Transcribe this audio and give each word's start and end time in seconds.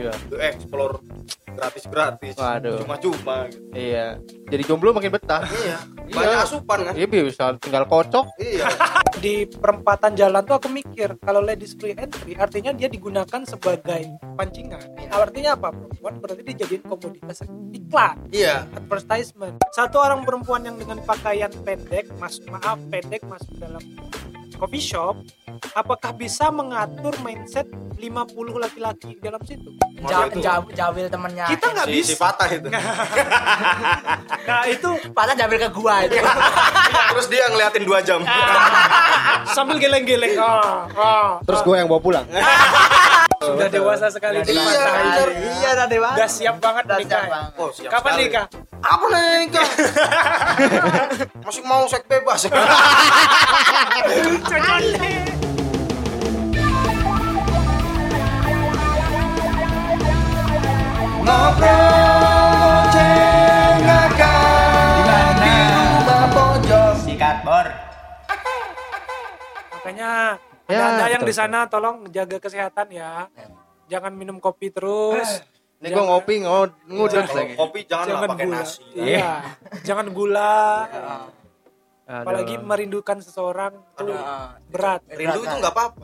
Iya. 0.00 0.12
to 0.26 0.36
explore 0.38 0.94
gratis-gratis 1.50 2.34
Waduh. 2.34 2.80
cuma-cuma 2.80 3.44
gitu 3.46 3.60
Iya. 3.70 4.16
Jadi 4.48 4.62
jomblo 4.64 4.90
makin 4.90 5.12
betah. 5.12 5.44
iya 5.60 5.78
banyak 6.10 6.38
asupan 6.42 6.78
kan 6.90 6.94
Iya 6.96 7.06
bisa 7.06 7.44
tinggal 7.60 7.84
kocok. 7.86 8.26
iya 8.38 8.66
di 9.22 9.44
perempatan 9.44 10.16
jalan 10.16 10.40
tuh 10.42 10.56
aku 10.56 10.68
mikir 10.70 11.20
kalau 11.20 11.38
ladies 11.38 11.76
free 11.76 11.92
entry 11.92 12.32
artinya 12.34 12.72
dia 12.72 12.88
digunakan 12.88 13.44
sebagai 13.44 14.06
pancingan 14.32 14.80
artinya 15.10 15.58
apa 15.58 15.68
perempuan 15.70 16.14
berarti 16.16 16.42
dijadiin 16.46 16.82
komoditas 16.86 17.44
iklan 17.70 18.16
iya 18.32 18.64
advertisement 18.72 19.60
satu 19.70 20.00
orang 20.00 20.24
perempuan 20.24 20.64
yang 20.64 20.80
dengan 20.80 21.04
pakaian 21.04 21.52
pendek 21.60 22.08
mas 22.16 22.40
maaf 22.48 22.80
pendek 22.88 23.20
masuk 23.28 23.52
dalam 23.60 23.82
coffee 24.60 24.84
shop 24.84 25.16
apakah 25.72 26.12
bisa 26.12 26.52
mengatur 26.52 27.16
mindset 27.24 27.64
50 27.96 28.60
laki-laki 28.60 29.16
di 29.16 29.22
dalam 29.24 29.40
situ? 29.44 29.72
Ja- 30.04 30.28
ja- 30.32 30.64
Jawil 30.72 31.08
temennya. 31.08 31.48
Kita 31.48 31.72
nggak 31.72 31.86
si, 31.88 31.92
bisa. 31.96 32.08
si 32.12 32.14
patah 32.16 32.48
itu. 32.48 32.68
Nah 34.40 34.66
itu 34.66 34.90
Patah 35.14 35.34
Jawil 35.36 35.58
ke 35.62 35.70
gua 35.70 36.02
itu. 36.02 36.16
Terus 37.14 37.26
dia 37.30 37.44
ngeliatin 37.48 37.84
dua 37.86 38.00
jam. 38.02 38.20
Sambil 39.54 39.78
geleng-geleng. 39.78 40.34
Terus 41.44 41.60
gue 41.62 41.74
yang 41.76 41.86
bawa 41.86 42.00
pulang. 42.02 42.26
Sudah 43.40 43.72
dewasa 43.72 44.12
sekali 44.12 44.36
Iya. 44.44 44.84
Iya 45.56 45.70
udah 45.72 45.88
dewasa. 45.88 46.12
udah 46.12 46.28
siap 46.28 46.56
banget 46.60 46.84
Udah 46.84 46.98
nikah. 47.00 47.08
siap 47.16 47.32
banget. 47.32 47.52
oh, 47.56 47.70
siap 47.72 47.90
kapan 47.90 48.12
sekali. 48.12 48.22
nikah? 48.22 48.46
Apa 48.80 49.04
nih 49.08 49.24
nikah? 49.40 49.68
Masih 51.48 51.62
mau 51.64 51.88
seks 51.88 52.04
bebas. 52.04 52.40
Sikat 67.00 67.42
bor. 67.42 67.66
Makanya 69.72 70.36
Ya, 70.70 70.82
ada 70.88 71.04
yang 71.08 71.20
betul, 71.20 71.30
di 71.30 71.34
sana 71.34 71.58
tolong 71.66 71.96
jaga 72.08 72.38
kesehatan 72.38 72.86
ya. 72.90 73.26
Jangan 73.86 74.12
minum 74.12 74.38
kopi 74.38 74.70
terus. 74.70 75.42
Ini 75.80 75.88
gue 75.88 76.04
ngopi 76.04 76.34
ngod 76.40 76.70
ngudut 76.84 77.24
Kalau 77.24 77.40
lagi. 77.40 77.54
kopi 77.56 77.80
jangan, 77.84 78.06
lah 78.06 78.20
pakai 78.28 78.44
gula. 78.44 78.56
nasi. 78.60 78.80
Iya. 78.92 79.30
Jangan 79.82 80.06
gula. 80.10 80.56
Aduh. 80.86 81.38
apalagi 82.10 82.58
merindukan 82.58 83.22
seseorang 83.22 83.70
itu 83.94 84.10
Ah, 84.12 84.58
berat. 84.66 84.98
Rindu 85.06 85.40
itu 85.40 85.54
nggak 85.56 85.70
apa-apa 85.70 86.02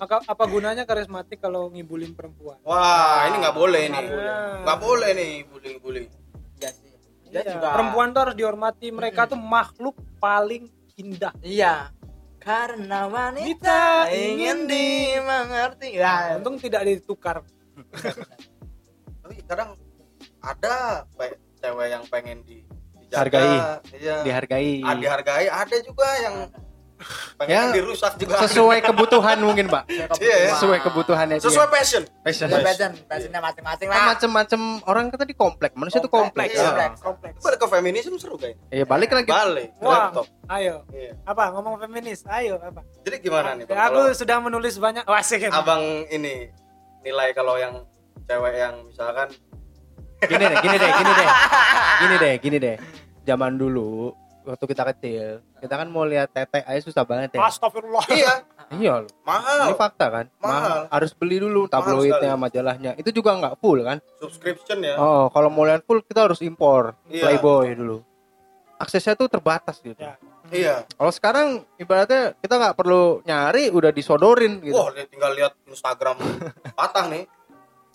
maka 0.00 0.16
apa 0.24 0.44
gunanya 0.48 0.88
karismatik 0.88 1.36
kalau 1.38 1.68
ngibulin 1.68 2.16
perempuan? 2.16 2.56
Wah 2.64 3.28
ini 3.28 3.36
nggak 3.36 3.52
boleh 3.52 3.82
nih. 3.86 4.06
Nggak 4.64 4.78
boleh. 4.80 5.08
Nih 5.12 5.44
Dia 7.30 7.46
Iya, 7.46 7.52
juga- 7.52 7.70
perempuan 7.70 8.10
tuh 8.10 8.20
harus 8.24 8.34
dihormati. 8.34 8.88
Mereka 8.90 9.28
tuh 9.28 9.36
makhluk 9.36 9.92
paling 10.16 10.66
indah. 10.96 11.36
Iya 11.40 11.92
karena 12.40 13.04
wanita 13.04 13.44
Kita 13.44 13.84
ingin 14.08 14.64
dimengerti 14.64 16.00
ya 16.00 16.40
untung 16.40 16.56
tidak 16.56 16.88
ditukar 16.88 17.44
tapi 19.20 19.36
kadang 19.44 19.76
ada 20.40 21.04
cewek 21.60 21.86
yang 21.92 22.04
pengen 22.08 22.40
di 22.42 22.64
dijaga, 22.96 23.20
Hargai. 23.20 23.56
iya 24.00 24.16
Dihargai. 24.24 24.72
Ah, 24.86 24.96
dihargai 24.96 25.46
ada 25.52 25.76
juga 25.84 26.08
yang 26.24 26.36
pengen 27.36 27.50
Ya, 27.50 27.72
dirusak 27.72 28.12
juga 28.16 28.40
Sesuai 28.40 28.78
kebutuhan 28.88 29.38
mungkin, 29.38 29.66
Pak. 29.66 29.88
Iya, 30.16 30.52
Sesuai 30.52 30.78
kebutuhannya 30.80 31.36
dia. 31.36 31.42
sesuai 31.42 31.68
passion 31.68 32.02
passion. 32.20 32.46
Ya, 32.46 32.60
passion 32.60 32.90
passionnya 33.04 33.40
masing-masing 33.40 33.86
lah 33.88 34.04
macem-macem 34.10 34.60
orang 34.84 35.08
kan 35.08 35.18
tadi 35.18 35.32
komplek, 35.32 35.72
manusia 35.74 35.98
itu 35.98 36.08
kompleks. 36.08 36.52
Iya. 36.52 36.64
kompleks 36.66 36.98
kompleks 37.00 37.36
balik 37.40 37.58
ke 37.58 37.66
feminisme 37.68 38.16
seru 38.16 38.36
kayaknya 38.36 38.64
Iya, 38.70 38.84
balik 38.84 39.10
lagi. 39.10 39.28
balik 39.28 39.68
wah 39.78 40.08
laptop 40.08 40.26
ayo 40.50 40.74
iya. 40.90 41.12
apa 41.22 41.42
ngomong 41.50 41.74
feminis 41.78 42.20
ayo 42.26 42.58
apa 42.58 42.82
jadi 43.02 43.16
gimana 43.18 43.54
nih 43.54 43.64
Bang? 43.64 43.74
Ya, 43.74 43.82
aku 43.86 44.00
Kalau 44.02 44.14
sudah 44.14 44.36
menulis 44.38 44.74
banyak 44.76 45.04
asik 45.04 45.40
ya. 45.42 45.50
abang 45.50 45.80
ini 46.06 46.50
nilai 47.00 47.32
kalau 47.32 47.56
yang 47.56 47.80
cewek 48.24 48.54
yang 48.54 48.74
misalkan 48.82 49.28
Gini 50.20 50.36
deh, 50.38 50.52
gini 50.54 50.76
deh, 50.76 50.90
gini 50.92 51.12
deh. 51.14 51.28
Gini 51.96 52.14
deh, 52.14 52.34
gini 52.38 52.56
deh. 52.58 52.76
Zaman 53.22 53.56
dulu 53.56 54.12
waktu 54.50 54.64
kita 54.66 54.82
kecil, 54.90 55.26
kita 55.56 55.74
kan 55.74 55.86
mau 55.86 56.02
lihat 56.02 56.28
tete 56.28 56.60
aja 56.60 56.80
susah 56.80 57.02
banget 57.02 57.34
ya. 57.34 57.40
Astagfirullah 57.42 58.04
iya 58.10 58.34
Iya 58.70 59.02
loh. 59.02 59.10
Ini 59.10 59.26
mahal 59.26 59.74
fakta 59.74 60.06
kan? 60.08 60.26
Mahal. 60.38 60.86
Harus 60.86 61.10
beli 61.10 61.38
dulu 61.38 61.66
Mahal 61.66 61.74
tabloidnya, 61.90 62.32
majalahnya. 62.34 62.90
Itu 62.94 63.10
juga 63.10 63.34
nggak 63.34 63.58
full 63.58 63.82
kan? 63.82 63.98
subscription 64.16 64.78
ya 64.78 64.94
Oh, 64.94 65.26
kalau 65.26 65.50
mau 65.50 65.66
lihat 65.66 65.82
full 65.82 65.98
kita 66.00 66.26
harus 66.26 66.38
impor 66.40 66.94
Iya. 67.06 67.26
Playboy 67.26 67.74
dulu. 67.74 67.98
Aksesnya 68.76 69.12
tuh 69.12 69.26
terbatas 69.26 69.78
gitu. 69.78 69.98
Ya. 69.98 70.14
iya 70.48 70.74
Kalau 70.88 71.10
sekarang 71.10 71.46
ibaratnya 71.76 72.32
kita 72.36 72.54
nggak 72.56 72.74
perlu 72.74 73.20
nyari, 73.22 73.68
udah 73.68 73.90
disodorin 73.90 74.58
gitu. 74.60 74.72
wah 74.72 74.90
dia 74.90 75.04
tinggal 75.04 75.30
lihat 75.32 75.52
Instagram 75.64 76.16
patah 76.72 77.06
nih 77.06 77.26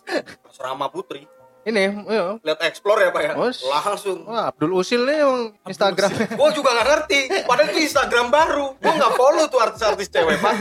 asrama 0.47 0.87
putri 0.87 1.25
Ini, 1.65 2.05
iya. 2.05 2.37
lihat 2.45 2.61
explore 2.61 3.01
ya 3.01 3.09
pak 3.09 3.21
ya? 3.25 3.33
Bos. 3.33 3.65
langsung. 3.65 4.21
Wah, 4.29 4.53
Abdul 4.53 4.77
Usil 4.77 5.01
nih 5.01 5.17
yang 5.25 5.49
Instagram. 5.65 6.13
gue 6.13 6.49
juga 6.53 6.69
nggak 6.77 6.87
ngerti. 6.93 7.19
Padahal 7.41 7.67
itu 7.73 7.79
Instagram 7.89 8.27
baru. 8.29 8.77
Gue 8.77 8.93
nggak 8.93 9.13
follow 9.17 9.45
tuh 9.49 9.59
artis-artis 9.65 10.07
cewek 10.13 10.37
pak. 10.37 10.55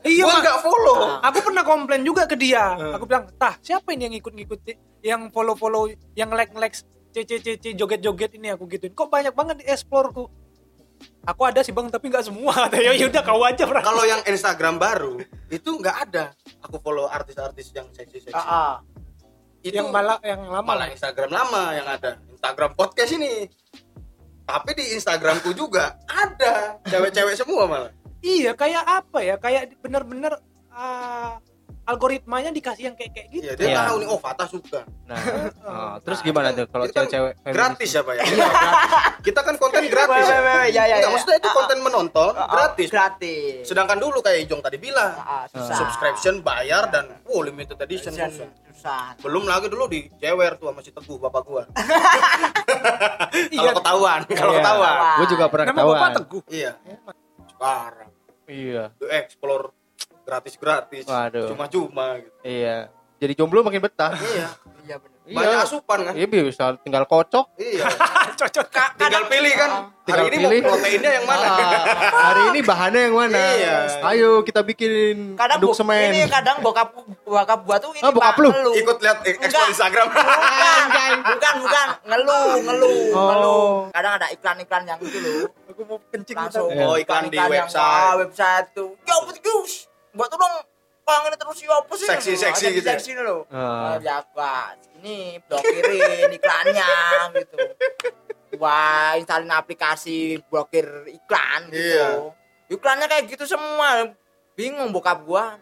Iya 0.00 0.24
gue 0.24 0.38
nggak 0.40 0.60
follow. 0.64 1.20
Aku 1.20 1.38
pernah 1.44 1.60
komplain 1.60 2.00
juga 2.08 2.24
ke 2.24 2.40
dia. 2.40 2.72
Aku 2.96 3.04
bilang 3.04 3.28
tah 3.36 3.60
siapa 3.60 3.92
ini 3.92 4.08
yang 4.08 4.16
ikut-ngikut 4.16 4.60
yang 5.04 5.28
follow-follow 5.28 5.92
yang 6.16 6.32
like-like 6.32 6.72
cc 7.12 7.76
joget-joget 7.76 8.32
ini? 8.40 8.56
Aku 8.56 8.64
gituin. 8.64 8.96
Kok 8.96 9.12
banyak 9.12 9.36
banget 9.36 9.60
di 9.60 9.68
explore 9.68 10.08
ku 10.08 10.24
aku 11.24 11.42
ada 11.48 11.60
sih 11.64 11.72
bang 11.72 11.88
tapi 11.92 12.08
nggak 12.08 12.24
semua. 12.32 12.68
Ya 12.80 12.96
yaudah 12.96 13.20
kau 13.20 13.44
aja 13.44 13.68
bro 13.68 13.80
kalau 13.84 14.04
yang 14.08 14.24
Instagram 14.24 14.80
baru 14.80 15.20
itu 15.52 15.68
nggak 15.68 15.96
ada. 16.08 16.32
Aku 16.64 16.80
follow 16.80 17.08
artis-artis 17.08 17.72
yang 17.76 17.92
seksi-seksi. 17.92 18.32
Ah, 18.32 18.40
ah. 18.40 18.74
Itu 19.60 19.76
yang 19.76 19.92
malah 19.92 20.16
yang 20.24 20.40
lama 20.48 20.64
malah 20.64 20.88
Instagram 20.88 21.30
lama 21.30 21.76
yang 21.76 21.88
ada. 21.88 22.16
Instagram 22.32 22.72
podcast 22.72 23.12
ini. 23.12 23.48
Tapi 24.48 24.70
di 24.74 24.84
Instagramku 24.96 25.52
juga 25.52 26.00
ada. 26.08 26.80
Cewek-cewek 26.88 27.36
semua 27.36 27.68
malah. 27.68 27.92
Iya 28.24 28.56
kayak 28.56 28.84
apa 28.84 29.18
ya? 29.20 29.36
Kayak 29.36 29.76
bener-bener 29.84 30.40
ah, 30.72 31.38
algoritmanya 31.90 32.50
dikasih 32.50 32.84
yang 32.84 32.94
kayak 32.94 33.10
kayak 33.12 33.26
gitu 33.28 33.42
iya 33.42 33.52
dia 33.52 33.66
Iya. 33.68 33.78
tahu 33.84 33.96
nih 33.98 34.08
oh 34.08 34.18
Fatah 34.18 34.46
suka 34.46 34.80
Nah, 35.04 35.18
oh, 35.66 35.94
terus 36.00 36.22
gimana 36.22 36.50
tuh 36.50 36.64
kalau 36.64 36.86
kan 36.86 37.02
cewek-cewek 37.02 37.32
feminis? 37.36 37.50
gratis 37.52 37.90
ya 37.90 38.00
pak 38.00 38.14
ya 38.14 38.24
kita 39.20 39.40
kan 39.40 39.54
konten 39.56 39.82
gratis 39.84 40.24
ya 40.24 40.38
ya, 40.38 40.42
ya, 40.64 40.82
Enggak, 40.86 40.86
ya. 40.96 41.08
maksudnya 41.10 41.36
itu 41.36 41.48
Ah, 41.48 41.54
konten 41.56 41.78
menonton 41.80 42.32
ah, 42.32 42.40
ah, 42.40 42.48
gratis 42.48 42.88
gratis 42.88 43.62
sedangkan 43.64 43.98
dulu 43.98 44.18
kayak 44.20 44.46
Ijong 44.46 44.60
tadi 44.60 44.78
bilang 44.78 45.10
Ah, 45.12 45.42
ah, 45.42 45.44
susah 45.46 45.74
subscription 45.76 46.34
bayar 46.40 46.86
dan 46.88 47.10
oh 47.26 47.40
limited 47.40 47.74
edition 47.76 48.10
Susah. 48.10 48.30
susah. 48.70 49.04
belum 49.18 49.44
lagi 49.44 49.66
dulu 49.66 49.84
di 49.86 50.06
jewer 50.16 50.54
tuh 50.54 50.70
sama 50.70 50.80
si 50.80 50.90
teguh 50.90 51.18
bapak 51.18 51.42
gua 51.42 51.62
Iya. 53.50 53.58
kalau 53.60 53.72
ketahuan 53.76 54.20
kalau 54.30 54.52
Iya. 54.52 54.58
ketahuan 54.58 54.94
Gue 55.12 55.26
juga 55.28 55.44
pernah 55.46 55.64
nama 55.66 55.74
bapak 55.74 55.88
ketahuan. 55.90 56.12
teguh 56.16 56.42
iya 56.48 56.72
sekarang 57.50 58.10
Iya. 58.46 58.84
to 58.96 59.06
explore 59.08 59.64
gratis 60.30 60.54
gratis 60.54 61.04
Waduh. 61.04 61.50
cuma 61.50 61.66
cuma 61.66 62.06
gitu 62.16 62.30
Iya. 62.40 62.78
Jadi 63.20 63.32
jomblo 63.34 63.60
makin 63.60 63.82
betah. 63.82 64.16
iya 64.16 64.48
iya 64.80 64.96
bener 64.96 65.18
banyak 65.30 65.60
asupan 65.60 65.98
kan 66.02 66.14
Iya 66.16 66.26
bisa 66.26 66.64
tinggal 66.80 67.04
kocok. 67.04 67.52
iya 67.54 67.84
cocok 68.40 68.66
tinggal 68.96 69.28
pilih 69.28 69.52
kan 69.52 69.70
Tinggal 70.00 70.24
hari 70.24 70.32
ini 70.32 70.36
pilih. 70.40 70.58
mau 70.58 70.68
proteinnya 70.72 71.10
yang 71.12 71.26
mana 71.28 71.46
Hari 72.10 72.42
ini 72.48 72.60
bahannya 72.64 73.00
yang 73.04 73.14
mana? 73.14 73.36
Iya. 73.52 73.76
Ayo 74.02 74.40
kita 74.40 74.64
bikin 74.64 75.36
kadang 75.36 75.60
aduk 75.60 75.76
semen. 75.76 76.10
ini 76.10 76.24
kadang 76.26 76.58
bokap 76.58 76.96
bokap 77.22 77.60
gua 77.60 77.76
tuh 77.76 77.92
ini 77.92 78.00
Ah, 78.00 78.10
bokap 78.10 78.40
lu? 78.40 78.48
ngeluh. 78.48 78.74
ikut 78.74 78.96
lihat 78.98 79.18
e- 79.20 79.36
explore 79.36 79.46
Enggak. 79.52 79.70
Instagram 79.70 80.06
bukan 80.08 81.12
bukan 81.28 81.54
bukan 81.60 81.86
ngeluh 82.02 82.48
ngeluh 82.64 82.98
Oh. 83.12 83.26
ngeluh 83.28 83.68
kadang 83.92 84.12
ada 84.16 84.26
iklan-iklan 84.32 84.82
yang 84.86 84.98
itu 84.98 85.18
loh 85.20 85.44
aku 85.68 85.80
mau 85.84 85.98
kencing 86.08 86.36
langsung 86.38 86.72
Iya. 86.72 86.82
Oh, 86.82 86.96
iklan 86.96 87.22
di 87.26 87.36
yang, 87.36 87.52
website. 87.52 87.76
wah, 87.76 88.12
website 88.18 88.66
tuh 88.72 88.96
ya 89.04 89.14
apa 89.14 89.30
Gus 90.10 90.18
buat 90.18 90.28
tolong 90.28 90.54
panggil 91.00 91.34
terus 91.34 91.58
ya 91.62 91.74
apa 91.74 91.92
sih? 91.94 92.06
Seksi- 92.06 92.38
seksi 92.38 92.64
gitu 92.74 92.86
ya? 92.86 92.98
seksi 92.98 93.10
loh. 93.18 93.46
Ah. 93.50 93.94
Ah, 93.94 93.96
ya 93.98 94.22
pak 94.26 94.78
ini 94.98 95.38
blokirin 95.42 96.30
iklannya 96.30 96.90
gitu. 97.36 97.56
Wah 98.58 99.14
instalin 99.14 99.50
aplikasi 99.50 100.42
blokir 100.46 100.86
iklan 101.08 101.70
gitu. 101.70 101.78
Iya. 101.78 102.08
iklannya 102.70 103.06
kayak 103.06 103.24
gitu 103.26 103.46
semua. 103.46 104.14
Bingung 104.54 104.90
bokap 104.90 105.22
gua. 105.22 105.58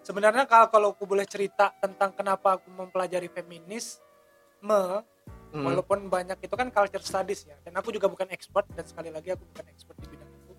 Sebenarnya 0.00 0.48
kalau 0.48 0.68
kalau 0.68 0.88
aku 0.92 1.04
boleh 1.04 1.28
cerita 1.28 1.72
tentang 1.78 2.12
kenapa 2.12 2.56
aku 2.56 2.68
mempelajari 2.68 3.28
feminisme 3.28 5.04
Hmm. 5.48 5.64
walaupun 5.64 6.12
banyak 6.12 6.36
itu 6.44 6.52
kan 6.52 6.68
culture 6.68 7.00
studies 7.00 7.44
ya. 7.44 7.56
Dan 7.62 7.72
aku 7.72 7.88
juga 7.88 8.04
bukan 8.04 8.28
expert 8.28 8.68
dan 8.72 8.84
sekali 8.84 9.08
lagi 9.08 9.32
aku 9.32 9.48
bukan 9.48 9.64
expert 9.68 9.96
di 9.96 10.08
bidang 10.08 10.28
itu. 10.28 10.52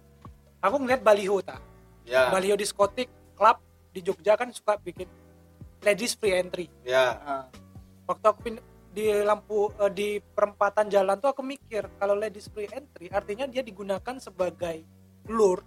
Aku 0.59 0.81
ngeliat 0.81 1.01
baliho 1.01 1.37
ta 1.39 1.61
ya 2.09 2.27
baliho 2.27 2.55
diskotik 2.55 3.05
klub 3.33 3.61
di 3.89 4.01
Jogja 4.01 4.33
kan 4.33 4.49
suka 4.49 4.75
bikin 4.77 5.05
ladies 5.79 6.13
free 6.13 6.33
entry 6.33 6.65
Ya. 6.81 7.15
Ah. 7.15 7.43
waktu 8.03 8.25
aku 8.25 8.39
pin- 8.41 8.63
di 8.89 9.05
lampu 9.15 9.69
eh, 9.71 9.91
di 9.91 10.09
perempatan 10.19 10.89
jalan 10.89 11.15
tuh 11.15 11.29
aku 11.29 11.39
mikir 11.39 11.85
kalau 11.95 12.13
ladies 12.13 12.49
free 12.49 12.65
entry 12.67 13.05
artinya 13.07 13.45
dia 13.45 13.61
digunakan 13.61 14.17
sebagai 14.17 14.81
lure 15.27 15.61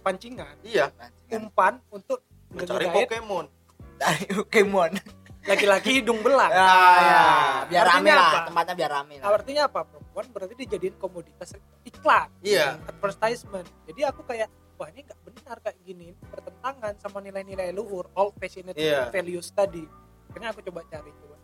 pancingan 0.00 0.56
Iya. 0.62 0.88
umpan 1.30 1.78
untuk 1.88 2.24
Mencari 2.50 2.84
Pokemon. 2.86 3.44
Dari 3.94 4.24
Pokemon. 4.26 4.92
laki-laki 5.42 5.98
hidung 5.98 6.20
belang 6.20 6.48
Ya, 6.48 6.70
ya. 6.96 7.22
Biar 7.66 7.84
rame 7.88 8.10
lah, 8.10 8.28
apa? 8.30 8.40
tempatnya 8.46 8.74
biar 8.74 8.90
rame 8.92 9.14
lah. 9.18 9.26
artinya 9.28 9.62
apa 9.66 9.80
perempuan 9.82 10.26
berarti 10.28 10.54
dijadiin 10.56 10.94
komoditas 10.96 11.50
iklan 11.82 12.30
Iya. 12.40 12.78
advertisement 12.84 13.66
jadi 13.84 14.08
aku 14.08 14.22
kayak 14.22 14.46
wah 14.74 14.86
ini 14.86 15.02
nggak 15.02 15.18
benar 15.42 15.58
kayak 15.58 15.78
gini 15.82 16.14
Ini 16.14 16.22
bertentangan 16.30 16.94
sama 16.96 17.18
nilai-nilai 17.18 17.74
luhur 17.74 18.06
all 18.14 18.30
passionate 18.30 18.78
Iya. 18.78 19.10
values 19.10 19.50
tadi. 19.50 19.82
Akhirnya 20.30 20.54
aku 20.54 20.62
coba 20.62 20.86
cari 20.86 21.10
coba 21.12 21.36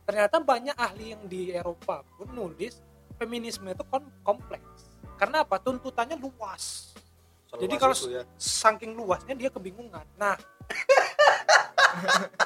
ternyata 0.00 0.42
banyak 0.42 0.74
ahli 0.74 1.14
yang 1.14 1.22
di 1.30 1.54
Eropa 1.54 2.02
pun 2.18 2.26
nulis 2.34 2.82
feminisme 3.14 3.70
itu 3.70 3.86
kom- 3.86 4.10
kompleks. 4.26 4.90
Karena 5.14 5.46
apa? 5.46 5.62
Tuntutannya 5.62 6.18
luas. 6.18 6.90
Seluas 7.46 7.62
Jadi 7.62 7.74
kalau 7.78 7.94
ya. 8.10 8.26
saking 8.34 8.98
luasnya 8.98 9.38
dia 9.38 9.54
kebingungan. 9.54 10.02
Nah. 10.18 10.34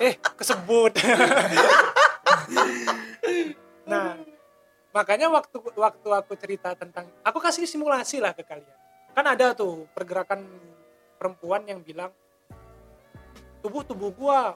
Eh 0.01 0.17
kesebut. 0.37 0.93
Nah. 3.85 4.17
Makanya 4.93 5.27
waktu 5.29 5.59
waktu 5.75 6.09
aku 6.09 6.33
cerita 6.39 6.73
tentang 6.73 7.09
aku 7.21 7.41
kasih 7.41 7.65
simulasi 7.67 8.21
lah 8.21 8.31
ke 8.33 8.45
kalian. 8.45 8.77
Kan 9.13 9.25
ada 9.27 9.53
tuh 9.53 9.89
pergerakan 9.91 10.45
perempuan 11.15 11.63
yang 11.65 11.81
bilang 11.81 12.11
tubuh 13.59 13.81
tubuh 13.81 14.11
gua 14.11 14.55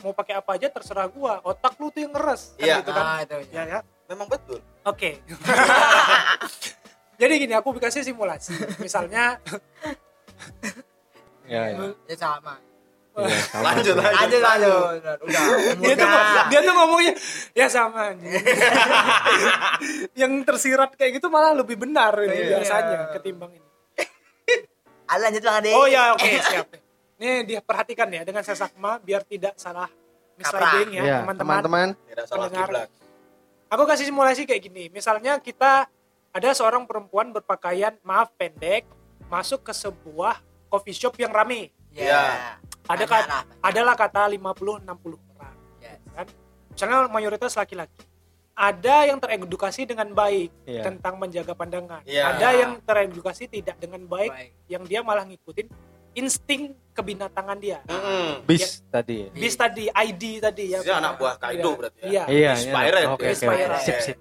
mau 0.00 0.12
pakai 0.12 0.34
apa 0.34 0.54
aja 0.54 0.66
terserah 0.68 1.06
gua 1.06 1.40
otak 1.40 1.76
lu 1.76 1.88
tuh 1.88 2.00
yang 2.00 2.12
ngeres 2.12 2.54
kan 2.54 2.62
Iya. 2.62 2.74
gitu 2.80 2.90
kan 2.90 3.04
Ah, 3.04 3.18
itu. 3.20 3.36
ya 3.50 3.62
ya 3.64 3.78
Memang 4.06 4.30
betul. 4.30 4.62
Oke. 4.86 5.18
Jadi 7.18 7.32
gini, 7.40 7.50
aku 7.50 7.74
kasih 7.74 8.06
simulasi. 8.06 8.54
Misalnya, 8.78 9.34
Ya, 11.46 11.74
ya. 11.74 11.90
Ya 12.06 12.14
sama. 12.14 12.54
Iya, 13.16 13.38
sama 13.50 13.62
Lanjut, 13.72 13.94
lanjut. 13.96 14.14
Lanjut 14.14 14.40
lanjut. 14.42 15.18
Udah. 15.26 15.42
dia 15.74 15.94
tuh 15.96 16.08
dia 16.46 16.60
tuh 16.60 16.74
ngomongnya 16.74 17.12
ya 17.50 17.66
sama 17.66 18.12
anjing. 18.12 18.30
Yang 20.14 20.32
tersirat 20.44 20.90
kayak 20.94 21.18
gitu 21.18 21.26
malah 21.26 21.50
lebih 21.50 21.74
benar 21.78 22.14
ini 22.20 22.46
Iya. 22.46 22.58
biasanya 22.58 22.98
ketimbang 23.10 23.50
ini. 23.54 23.66
Ah, 25.06 25.18
lanjut 25.18 25.42
lah 25.42 25.62
deh. 25.62 25.72
Oh 25.72 25.86
ya, 25.86 26.12
oke, 26.12 26.26
siap. 26.42 26.66
Nih 27.16 27.46
dia 27.46 27.60
perhatikan 27.62 28.06
ya 28.06 28.22
dengan 28.22 28.42
sesakma 28.42 28.98
biar 28.98 29.22
tidak 29.22 29.56
salah 29.56 29.88
misleading 30.36 30.90
ya, 30.92 31.02
Iya, 31.02 31.16
teman-teman. 31.24 31.54
teman-teman. 31.62 31.88
Tidak 32.04 32.24
salah 32.28 32.46
Pendengar. 32.50 32.68
kiblat. 32.68 32.88
Aku 33.66 33.82
kasih 33.82 34.04
simulasi 34.06 34.42
kayak 34.44 34.62
gini. 34.62 34.84
Misalnya 34.90 35.40
kita 35.40 35.88
ada 36.30 36.48
seorang 36.52 36.84
perempuan 36.84 37.32
berpakaian 37.32 37.96
maaf 38.02 38.28
pendek 38.36 38.84
masuk 39.26 39.64
ke 39.64 39.72
sebuah 39.72 40.38
coffee 40.68 40.92
shop 40.92 41.16
yang 41.16 41.32
rame. 41.32 41.72
Ya. 41.90 42.60
Ada 42.86 43.02
Banyak 43.02 43.08
kata, 43.08 43.26
lah. 43.32 43.42
adalah 43.64 43.94
kata 43.96 44.22
50 44.28 44.84
60 44.84 45.18
orang. 45.34 45.54
Yes. 45.80 45.98
Kan? 46.12 46.26
Misalnya 46.70 46.96
mayoritas 47.08 47.56
laki-laki. 47.56 48.04
Ada 48.56 49.12
yang 49.12 49.20
teredukasi 49.20 49.84
dengan 49.84 50.08
baik 50.16 50.48
Iya. 50.64 50.88
tentang 50.88 51.20
menjaga 51.20 51.52
pandangan. 51.52 52.00
Iya. 52.08 52.32
Ada 52.32 52.48
yang 52.56 52.72
teredukasi 52.80 53.52
tidak 53.52 53.76
dengan 53.76 54.00
baik, 54.08 54.32
Baik. 54.32 54.50
yang 54.72 54.82
dia 54.88 55.04
malah 55.04 55.28
ngikutin 55.28 55.68
insting 56.16 56.72
kebinatangan 56.96 57.60
dia. 57.60 57.84
Mm-mm. 57.84 58.40
Bis 58.48 58.80
tadi. 58.88 59.28
Bis 59.28 59.52
tadi, 59.52 59.92
ID 59.92 60.40
tadi 60.40 60.72
ya. 60.72 60.80
Dia 60.80 60.96
anak 60.96 61.20
buah 61.20 61.36
Kaido 61.36 61.76
berarti 61.76 62.00
ya? 62.08 62.08
Iya. 62.08 62.24
Iya, 62.32 62.50
Inspired. 62.56 62.96
iya. 62.96 63.08
Oke, 63.12 63.20
oke. 63.20 63.26
Inspired. 63.36 63.80
Sip, 63.84 63.96
sip. 64.00 64.18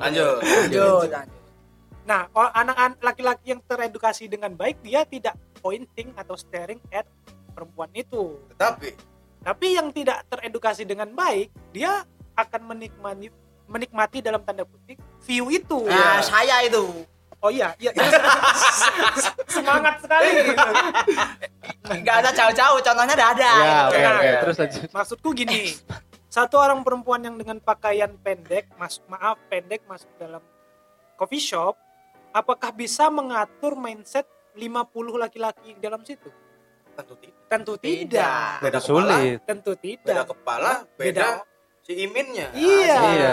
Lanjut. 0.00 0.40
Lanjut. 0.40 1.08
lanjut. 1.12 1.42
Nah, 2.04 2.20
anak-anak 2.32 3.00
laki-laki 3.00 3.52
yang 3.52 3.60
teredukasi 3.64 4.24
dengan 4.28 4.56
baik, 4.56 4.80
dia 4.80 5.04
tidak 5.04 5.36
pointing 5.60 6.12
atau 6.16 6.36
staring 6.36 6.80
at 6.88 7.04
perempuan 7.52 7.92
itu. 7.92 8.40
Tetapi 8.56 9.12
Tapi 9.44 9.76
yang 9.76 9.92
tidak 9.92 10.24
teredukasi 10.32 10.88
dengan 10.88 11.12
baik, 11.12 11.52
dia 11.68 12.00
akan 12.32 12.60
menikmati 12.64 13.28
menikmati 13.66 14.20
dalam 14.20 14.42
tanda 14.42 14.62
kutip 14.62 14.96
view 15.22 15.48
itu. 15.48 15.84
Nah, 15.84 16.20
saya 16.20 16.62
itu. 16.62 17.04
Oh 17.38 17.52
iya, 17.52 17.76
iya, 17.76 17.92
semangat 19.52 20.00
sekali. 20.00 20.48
gitu. 20.48 20.70
Enggak 21.92 22.16
ada 22.24 22.30
jauh-jauh, 22.32 22.80
contohnya 22.80 23.14
udah 23.14 23.28
ada. 23.36 23.44
Ya, 23.44 23.60
gitu. 23.60 23.84
oke, 23.84 23.98
Nah, 24.00 24.12
oke. 24.16 24.24
ya. 24.24 24.38
Terus 24.40 24.56
lanjut. 24.56 24.88
Maksudku 24.88 25.28
gini, 25.36 25.60
satu 26.26 26.56
orang 26.56 26.80
perempuan 26.80 27.20
yang 27.20 27.36
dengan 27.36 27.60
pakaian 27.60 28.16
pendek, 28.16 28.72
masuk 28.74 29.04
maaf 29.06 29.36
pendek 29.46 29.84
masuk 29.84 30.08
dalam 30.16 30.40
coffee 31.14 31.38
shop, 31.38 31.76
apakah 32.32 32.72
bisa 32.72 33.12
mengatur 33.12 33.76
mindset 33.76 34.24
50 34.56 34.88
laki-laki 35.14 35.76
di 35.76 35.80
dalam 35.80 36.00
situ? 36.00 36.32
tentu 36.94 37.18
tidak. 37.18 37.42
Tentu 37.50 37.72
Tidak. 37.74 37.90
tidak. 38.06 38.62
Beda 38.62 38.78
kepala, 38.78 39.14
Sulit. 39.18 39.38
Tentu 39.42 39.72
beda 39.74 39.82
tidak. 39.82 40.24
kepala, 40.30 40.72
beda, 40.94 41.02
Beda. 41.02 41.28
Si 41.84 41.92
Iminnya. 42.00 42.48
Iya. 42.52 42.96
Iya. 43.12 43.32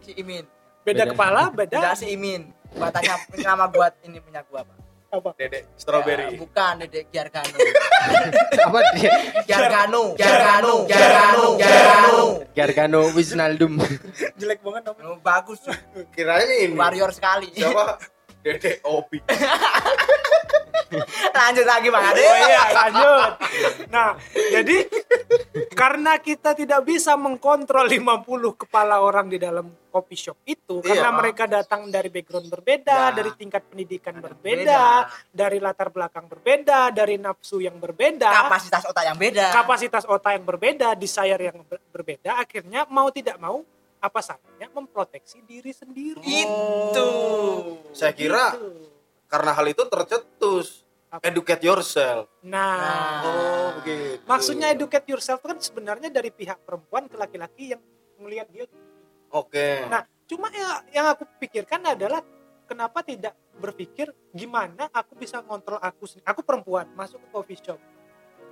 Si 0.00 0.10
Imin. 0.16 0.44
Beda 0.80 1.04
Beda. 1.04 1.12
kepala, 1.12 1.42
beda 1.50 1.76
Tidak 1.76 1.94
si 1.94 2.06
Imin. 2.10 2.48
Batanya 2.72 3.14
nama 3.36 3.66
buat 3.66 3.92
ini 4.00 4.16
punya 4.18 4.40
gua, 4.42 4.64
Pak. 4.64 4.76
apa? 5.10 5.34
Dedek 5.34 5.66
Ya, 5.66 5.74
strawberry. 5.74 6.38
bukan 6.38 6.72
Dedek 6.80 7.10
Giargano. 7.10 7.50
Apa 8.70 8.78
dia? 8.94 9.10
Giargano, 9.42 10.14
Giargano, 10.14 10.74
Giargano, 10.86 11.48
Giargano. 11.58 12.26
Gargano 12.54 13.00
Wisnaldum. 13.10 13.74
Jelek 14.38 14.62
banget 14.62 14.82
namanya. 14.86 15.10
Oh, 15.10 15.18
Bagus, 15.18 15.66
Kiranya 16.14 16.54
ini. 16.62 16.78
warrior 16.78 17.10
sekali. 17.10 17.50
Siapa? 17.50 17.98
Dedek 18.46 18.86
Obi. 18.86 19.18
Lanjut 21.30 21.66
lagi 21.66 21.86
Bang 21.90 22.06
Ade. 22.06 22.22
Oh 22.22 22.36
iya, 22.40 22.62
lanjut. 22.70 23.30
Nah, 23.90 24.14
jadi 24.54 24.76
karena 25.70 26.16
kita 26.16 26.52
tidak 26.52 26.80
bisa 26.82 27.14
mengkontrol 27.14 27.84
50 27.84 28.26
kepala 28.56 28.98
orang 28.98 29.26
di 29.26 29.36
dalam 29.36 29.66
coffee 29.86 30.20
shop 30.20 30.38
itu 30.44 30.78
Iya. 30.80 31.02
karena 31.02 31.10
mereka 31.12 31.44
datang 31.44 31.86
dari 31.86 32.06
background 32.06 32.46
berbeda, 32.46 33.10
Ya. 33.10 33.12
dari 33.12 33.30
tingkat 33.32 33.62
pendidikan 33.64 34.16
berbeda, 34.16 34.82
dari 35.28 35.58
latar 35.58 35.88
belakang 35.88 36.26
berbeda, 36.26 36.90
dari 36.90 37.16
nafsu 37.16 37.58
yang 37.58 37.76
berbeda, 37.76 38.30
Kapasitas 38.46 38.84
otak 38.84 39.04
yang 39.04 39.18
beda. 39.18 39.46
kapasitas 39.50 40.04
otak 40.04 40.32
yang 40.34 40.44
berbeda, 40.44 40.88
desire 40.94 41.42
yang 41.42 41.58
ber- 41.62 41.82
berbeda, 41.90 42.38
akhirnya 42.38 42.86
mau 42.86 43.10
tidak 43.10 43.36
mau 43.36 43.60
apa 43.98 44.20
salahnya 44.20 44.70
memproteksi 44.70 45.44
diri 45.44 45.70
sendiri. 45.70 46.24
Itu. 46.24 47.08
Saya 47.92 48.12
kira 48.12 48.56
Gitu. 48.56 48.88
karena 49.26 49.50
hal 49.52 49.66
itu 49.66 49.82
tercetus. 49.84 50.88
Apa? 51.10 51.26
Educate 51.26 51.62
yourself. 51.66 52.30
Nah, 52.46 52.78
Nah. 52.78 53.22
Oh, 53.26 53.68
begitu. 53.82 54.22
maksudnya 54.30 54.70
educate 54.70 55.06
yourself 55.10 55.42
kan 55.42 55.58
sebenarnya 55.58 56.06
dari 56.06 56.30
pihak 56.30 56.62
perempuan 56.62 57.10
ke 57.10 57.18
laki-laki 57.18 57.74
yang 57.74 57.82
melihat 58.22 58.46
dia. 58.54 58.70
Oke. 59.34 59.90
Nah, 59.90 60.06
cuma 60.30 60.46
ya, 60.54 60.86
yang 60.94 61.06
aku 61.10 61.26
pikirkan 61.42 61.82
adalah 61.82 62.22
kenapa 62.70 63.02
tidak 63.02 63.34
berpikir 63.58 64.14
gimana 64.30 64.86
aku 64.94 65.18
bisa 65.18 65.42
ngontrol 65.42 65.82
aku 65.82 66.06
sendiri. 66.06 66.30
Aku 66.30 66.46
perempuan 66.46 66.86
masuk 66.94 67.18
ke 67.26 67.28
coffee 67.34 67.58
shop 67.58 67.82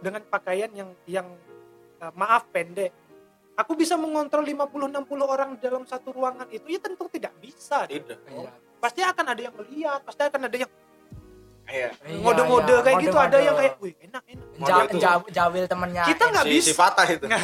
dengan 0.03 0.27
pakaian 0.27 0.71
yang 0.75 0.91
yang 1.07 1.31
eh, 2.03 2.13
maaf 2.19 2.51
pendek. 2.51 2.91
Aku 3.59 3.75
bisa 3.75 3.99
mengontrol 3.99 4.43
50 4.43 4.99
60 4.99 5.07
orang 5.23 5.51
dalam 5.59 5.83
satu 5.87 6.15
ruangan 6.15 6.47
itu 6.51 6.67
ya 6.75 6.79
tentu 6.83 7.07
tidak 7.07 7.35
bisa. 7.39 7.87
Tidak. 7.87 8.19
Iya. 8.31 8.51
Pasti 8.79 9.03
akan 9.03 9.27
ada 9.35 9.41
yang 9.43 9.55
melihat, 9.55 10.03
pasti 10.07 10.23
akan 10.23 10.47
ada 10.47 10.57
yang 10.63 10.71
Iya. 11.69 11.89
ngode-ngode 12.19 12.73
Iya, 12.73 12.81
kayak 12.81 12.97
gitu, 12.99 13.13
ada 13.13 13.29
ngode-ngode. 13.29 13.45
yang 13.45 13.57
kayak, 13.57 13.75
wih 13.79 13.95
enak 14.01 14.23
enak. 14.25 14.89
Ja, 14.97 15.13
jawil 15.21 15.65
temennya. 15.69 16.03
Kita 16.03 16.25
nggak 16.27 16.45
Si, 16.45 16.51
bisa. 16.51 16.67
si 16.67 16.73
patah 16.73 17.07
itu. 17.07 17.27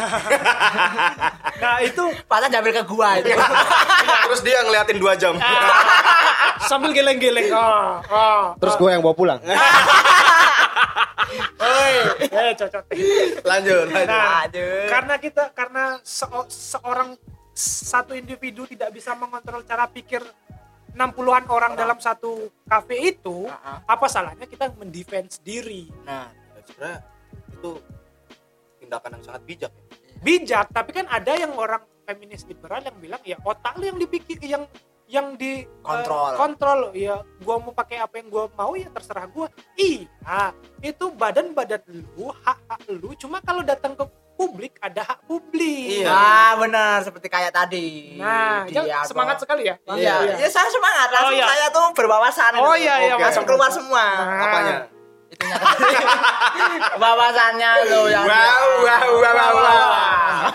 Nah 1.55 1.79
itu 1.81 2.03
Patah 2.25 2.49
jawil 2.51 2.73
ke 2.73 2.83
gua 2.85 3.09
itu. 3.17 3.31
Terus 4.27 4.41
dia 4.41 4.59
ngeliatin 4.61 4.99
dua 4.99 5.13
jam. 5.15 5.37
sambil 6.69 6.91
geleng-geleng. 6.91 7.49
Ah, 7.51 8.01
ah, 8.05 8.45
Terus 8.57 8.75
ah. 8.75 8.81
gue 8.81 8.89
yang 8.91 9.01
bawa 9.01 9.15
pulang. 9.15 9.41
Oi, 11.57 11.95
eh 12.23 12.53
cocok. 12.55 12.85
lanjut, 13.43 13.87
lanjut. 13.87 14.07
Nah, 14.07 14.45
Aduh. 14.45 14.87
karena 14.87 15.15
kita 15.17 15.45
karena 15.51 15.85
seo- 16.01 16.47
seorang 16.47 17.17
satu 17.55 18.13
individu 18.13 18.67
tidak 18.67 18.91
bisa 18.91 19.15
mengontrol 19.15 19.63
cara 19.63 19.87
pikir 19.87 20.21
60-an 20.95 21.45
orang 21.51 21.75
dalam 21.75 21.99
satu 21.99 22.55
kafe 22.71 23.15
itu, 23.15 23.51
ah. 23.51 23.83
apa 23.85 24.07
salahnya 24.07 24.47
kita 24.47 24.71
mendefense 24.79 25.43
diri? 25.43 25.91
Nah, 26.07 26.31
sebenarnya 26.63 27.03
itu 27.51 27.71
tindakan 28.79 29.11
yang 29.19 29.25
sangat 29.27 29.43
bijak 29.43 29.73
ya. 29.75 29.85
Bijak, 30.25 30.67
tapi 30.71 30.91
kan 30.95 31.11
ada 31.11 31.35
yang 31.35 31.53
orang 31.59 31.83
feminis 32.07 32.45
liberal 32.47 32.85
yang 32.85 32.97
bilang 33.01 33.23
ya 33.25 33.41
otak 33.43 33.75
lu 33.81 33.89
yang 33.89 33.99
dipikir 33.99 34.39
yang 34.45 34.65
yang 35.05 35.37
di 35.37 35.65
eh, 35.65 35.85
Kontrol. 35.85 36.33
kontrol 36.37 36.81
ya 36.97 37.21
gua 37.45 37.61
mau 37.61 37.73
pakai 37.77 38.01
apa 38.01 38.21
yang 38.21 38.29
gua 38.33 38.49
mau 38.57 38.73
ya 38.73 38.89
terserah 38.89 39.29
gua 39.29 39.53
iya 39.77 40.53
itu 40.81 41.13
badan 41.13 41.53
badan 41.53 41.85
lu 42.17 42.33
hak 42.33 42.59
hak 42.69 42.81
lu 42.89 43.13
cuma 43.21 43.41
kalau 43.45 43.61
datang 43.61 43.93
ke 43.93 44.05
publik 44.35 44.77
ada 44.79 45.03
hak 45.05 45.19
publik. 45.25 46.03
Iya. 46.03 46.11
Ah, 46.11 46.53
benar 46.55 47.01
seperti 47.01 47.27
kayak 47.27 47.51
tadi. 47.51 48.19
Nah, 48.19 48.67
Di 48.67 48.75
ya, 48.75 49.01
apa? 49.01 49.07
semangat 49.07 49.37
sekali 49.39 49.63
ya. 49.65 49.79
Iya, 49.87 50.37
ya 50.37 50.49
saya 50.49 50.69
semangat. 50.69 51.09
Langsung 51.09 51.31
Oh, 51.31 51.39
iya. 51.39 51.47
saya 51.47 51.67
tuh 51.71 51.87
berwawasan. 51.93 52.51
Oh, 52.57 52.75
itu. 52.75 52.83
iya, 52.83 52.95
iya, 53.01 53.15
Oke. 53.15 53.23
Langsung 53.23 53.45
keluar 53.45 53.71
semua. 53.71 54.05
Apanya? 54.37 54.77
Itunya 55.27 55.57
wawasannya 57.01 57.71
tuh 57.85 58.05
yang 58.07 58.25
Wow, 58.25 58.63
wow, 58.81 59.09
wow, 59.15 59.35
wow, 59.35 59.53
wow. 59.55 60.51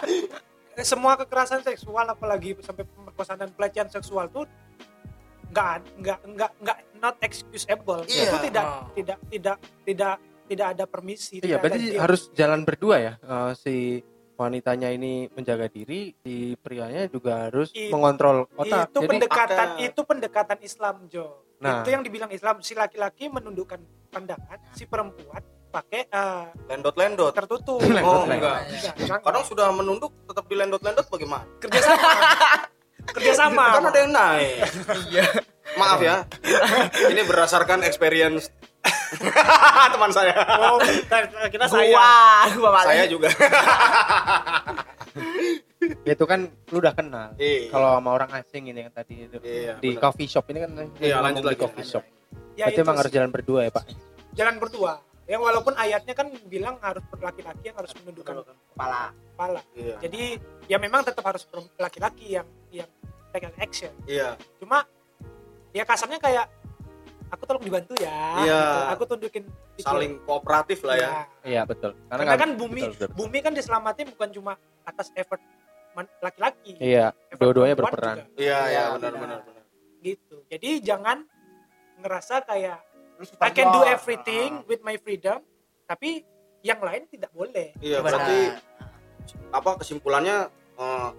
Semua 0.77 1.13
kekerasan 1.15 1.59
seksual 1.61 2.05
apalagi 2.05 2.55
sampai 2.59 2.83
pemerkosaan 2.85 3.35
dan 3.37 3.51
pelecehan 3.51 3.87
seksual 3.87 4.27
tuh 4.27 4.47
nggak 5.49 5.81
nggak 5.97 6.19
nggak 6.29 6.51
nggak 6.57 6.77
not 6.95 7.15
excusable. 7.19 8.05
Iya. 8.05 8.27
Itu 8.27 8.37
tidak 8.39 8.65
Oh. 8.65 8.87
tidak 8.93 9.19
tidak 9.27 9.57
tidak 9.83 10.15
tidak 10.49 10.67
ada 10.73 10.85
permisi. 10.85 11.37
Iya, 11.37 11.45
tidak 11.45 11.59
berarti 11.61 11.79
ada 11.87 11.99
harus 12.01 12.21
jalan 12.33 12.61
berdua 12.61 12.95
ya. 12.97 13.13
Eh, 13.15 13.51
si 13.53 13.75
wanitanya 14.33 14.89
ini 14.89 15.27
menjaga 15.29 15.67
diri, 15.67 16.15
si 16.15 16.33
prianya 16.55 17.05
juga 17.05 17.45
harus 17.45 17.69
I- 17.71 17.87
mengontrol 17.87 18.47
otak. 18.53 18.89
itu 18.89 18.97
Jadi 18.97 19.09
pendekatan 19.13 19.67
ada- 19.69 19.79
itu 19.79 20.01
pendekatan 20.01 20.57
Islam 20.61 20.95
Jo 21.05 21.43
Nah. 21.59 21.83
itu 21.83 21.91
yang 21.91 21.99
dibilang 22.01 22.31
Islam 22.31 22.59
si 22.59 22.71
laki-laki 22.71 23.27
menundukkan 23.27 23.77
pandangan 24.07 24.63
si 24.71 24.87
perempuan 24.87 25.43
pakai 25.69 26.07
eh, 26.07 26.45
Lendot-lendot. 26.65 27.35
tertutup 27.35 27.77
Lendot, 27.83 27.99
Oh, 28.01 28.23
lendot. 28.23 28.39
enggak. 28.39 28.59
Enggak, 28.65 28.93
jangan. 28.97 29.19
Kadang 29.21 29.43
sudah 29.43 29.67
menunduk 29.69 30.11
tetap 30.23 30.45
di 30.45 30.55
lendot-lendot 30.55 31.05
bagaimana? 31.05 31.43
kerjasama 31.59 31.99
kerjasama 33.11 33.63
Kan 33.73 33.83
ada 33.85 33.99
yang 33.99 34.11
naik. 34.11 34.55
Iya. 35.11 35.25
Maaf 35.75 35.99
ya. 35.99 36.15
Ini 37.05 37.21
berdasarkan 37.23 37.83
experience 37.83 38.49
teman 39.93 40.11
saya. 40.11 40.33
oh, 40.59 40.77
kita 41.47 41.65
saya 41.65 41.89
Gua, 41.89 42.11
gua 42.55 42.69
balik. 42.73 42.87
Saya 42.87 43.03
juga. 43.05 43.29
itu 46.05 46.25
kan 46.25 46.39
lu 46.69 46.77
udah 46.77 46.93
kenal. 46.93 47.27
Iya. 47.35 47.69
Kalau 47.69 47.89
sama 47.95 48.09
orang 48.11 48.29
asing 48.35 48.63
ini 48.67 48.79
yang 48.81 48.91
tadi 48.91 49.25
itu 49.25 49.37
Iya, 49.39 49.79
di 49.79 49.95
benar. 49.95 50.01
coffee 50.03 50.27
shop 50.27 50.45
ini 50.49 50.59
kan 50.59 50.71
Iya, 50.99 51.15
lanjut 51.19 51.41
di 51.41 51.49
lagi, 51.49 51.59
coffee 51.59 51.81
lanjut 51.81 51.93
shop. 51.95 52.03
ya 52.53 52.67
Berarti 52.67 52.73
itu 52.75 52.81
emang 52.83 52.97
harus 52.99 53.11
jalan 53.11 53.31
berdua 53.31 53.59
ya, 53.63 53.71
Pak. 53.71 53.85
jalan 54.29 54.55
berdua 54.57 54.93
ya 55.25 55.37
walaupun 55.37 55.73
ayatnya 55.73 56.13
kan 56.13 56.27
bilang 56.45 56.75
harus 56.79 57.01
laki-laki 57.15 57.61
yang 57.63 57.77
harus 57.77 57.93
menundukkan 57.95 58.41
kepala. 58.73 59.13
kepala 59.33 59.61
Iya. 59.73 59.95
jadi 60.01 60.21
ya 60.65 60.77
memang 60.77 61.01
tetap 61.01 61.21
harus 61.23 61.45
per- 61.45 61.69
laki-laki 61.77 62.33
yang 62.33 62.45
yang 62.69 62.89
take 63.29 63.45
an 63.45 63.53
action 63.55 63.93
Iya. 64.05 64.33
cuma 64.57 64.85
ya 65.69 65.83
kasarnya 65.83 66.17
kayak 66.17 66.45
aku 67.29 67.43
tolong 67.45 67.61
dibantu 67.61 67.93
ya 67.95 68.09
Iya. 68.41 68.61
gitu. 68.61 68.79
aku 68.89 69.03
tunjukin 69.07 69.43
itu. 69.75 69.85
Saling 69.85 70.13
kooperatif 70.23 70.79
lah 70.81 70.95
ya. 70.95 71.09
Iya, 71.41 71.61
betul. 71.63 71.93
karena 72.07 72.23
nggak- 72.25 72.39
kan 72.39 72.51
bumi 72.55 72.81
betul, 72.83 72.93
betul. 72.95 73.09
bumi 73.15 73.37
kan 73.39 73.53
diselamatin 73.53 74.05
bukan 74.09 74.29
cuma 74.31 74.53
atas 74.83 75.13
effort 75.13 75.41
laki-laki 76.21 76.79
Iya, 76.79 77.11
dua-duanya 77.35 77.75
berperan. 77.75 78.23
juga. 78.23 78.25
Iya, 78.35 78.59
iya 78.63 78.69
Iya, 78.69 78.83
benar 78.95 79.11
benar. 79.11 79.19
benar 79.19 79.39
benar. 79.43 79.63
gitu 79.99 80.37
jadi 80.47 80.69
jangan 80.79 81.27
ngerasa 81.97 82.39
kayak 82.41 82.79
Terus 83.19 83.35
I 83.37 83.51
can 83.51 83.67
do 83.69 83.83
everything 83.83 84.63
with 84.63 84.79
my 84.79 84.95
freedom 84.95 85.43
tapi 85.83 86.23
yang 86.61 86.79
lain 86.79 87.03
tidak 87.05 87.27
boleh 87.29 87.75
Iya, 87.77 87.99
Benar. 87.99 88.15
berarti 88.15 88.39
apa 89.51 89.69
kesimpulannya 89.75 90.47
eh, 90.77 91.09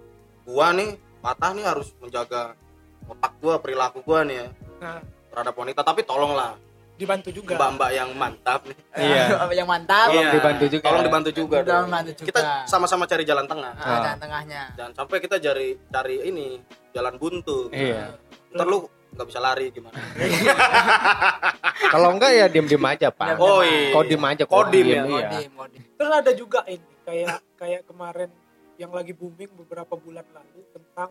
gua 0.43 0.67
nih 0.71 0.89
patah 1.21 1.53
nih 1.53 1.61
harus 1.63 1.93
menjaga 1.95 2.57
otak 3.05 3.37
gua, 3.37 3.61
perilaku 3.61 4.01
gua 4.01 4.25
nih 4.25 4.35
ya 4.35 4.47
nah 4.79 4.97
terhadap 5.31 5.55
wanita 5.55 5.81
tapi 5.81 6.03
tolonglah 6.03 6.59
dibantu 6.91 7.33
juga 7.33 7.57
mbak-mbak 7.57 7.89
yang 7.91 8.09
mantap 8.13 8.61
nih. 8.61 8.77
Iya. 8.93 9.25
yang 9.57 9.65
mantap. 9.65 10.13
Tolong 10.13 10.21
Iya. 10.21 10.33
dibantu 10.37 10.65
juga. 10.69 10.83
Tolong 10.85 11.01
dibantu 11.01 11.29
juga. 11.33 11.55
Tolong 11.57 11.65
dong. 11.65 11.85
dibantu 11.89 12.11
juga. 12.13 12.27
Kita 12.29 12.41
sama-sama 12.69 13.03
cari 13.09 13.23
jalan 13.25 13.45
tengah. 13.49 13.73
Ah, 13.73 13.81
Ah. 13.81 13.99
jalan 14.05 14.19
tengahnya. 14.21 14.61
Jangan 14.77 14.93
sampai 14.93 15.17
kita 15.17 15.35
cari 15.41 15.67
cari 15.89 16.15
ini 16.21 16.47
jalan 16.93 17.17
buntu. 17.17 17.73
Iya. 17.73 18.13
Ntar 18.53 18.67
lu 18.69 18.85
nggak 19.11 19.27
bisa 19.27 19.39
lari 19.41 19.73
gimana? 19.73 19.97
Kalau 21.93 22.09
enggak 22.13 22.31
ya 22.31 22.45
diem-diem 22.47 22.85
aja, 22.85 23.07
Pak. 23.09 23.35
Oh, 23.35 23.59
aja. 23.59 23.67
iya. 23.67 23.91
Kodim 23.91 24.21
aja, 24.21 24.43
Kodim 24.45 24.85
ya, 24.85 25.01
iya. 25.03 25.27
Kodim, 25.27 25.51
kodim. 25.57 25.81
terus 25.97 26.13
ada 26.13 26.31
juga 26.33 26.59
ini 26.65 26.85
kayak 27.01 27.37
kayak 27.57 27.81
kemarin 27.85 28.29
yang 28.77 28.89
lagi 28.89 29.13
booming 29.13 29.49
beberapa 29.57 29.93
bulan 29.93 30.25
lalu 30.29 30.61
tentang 30.69 31.09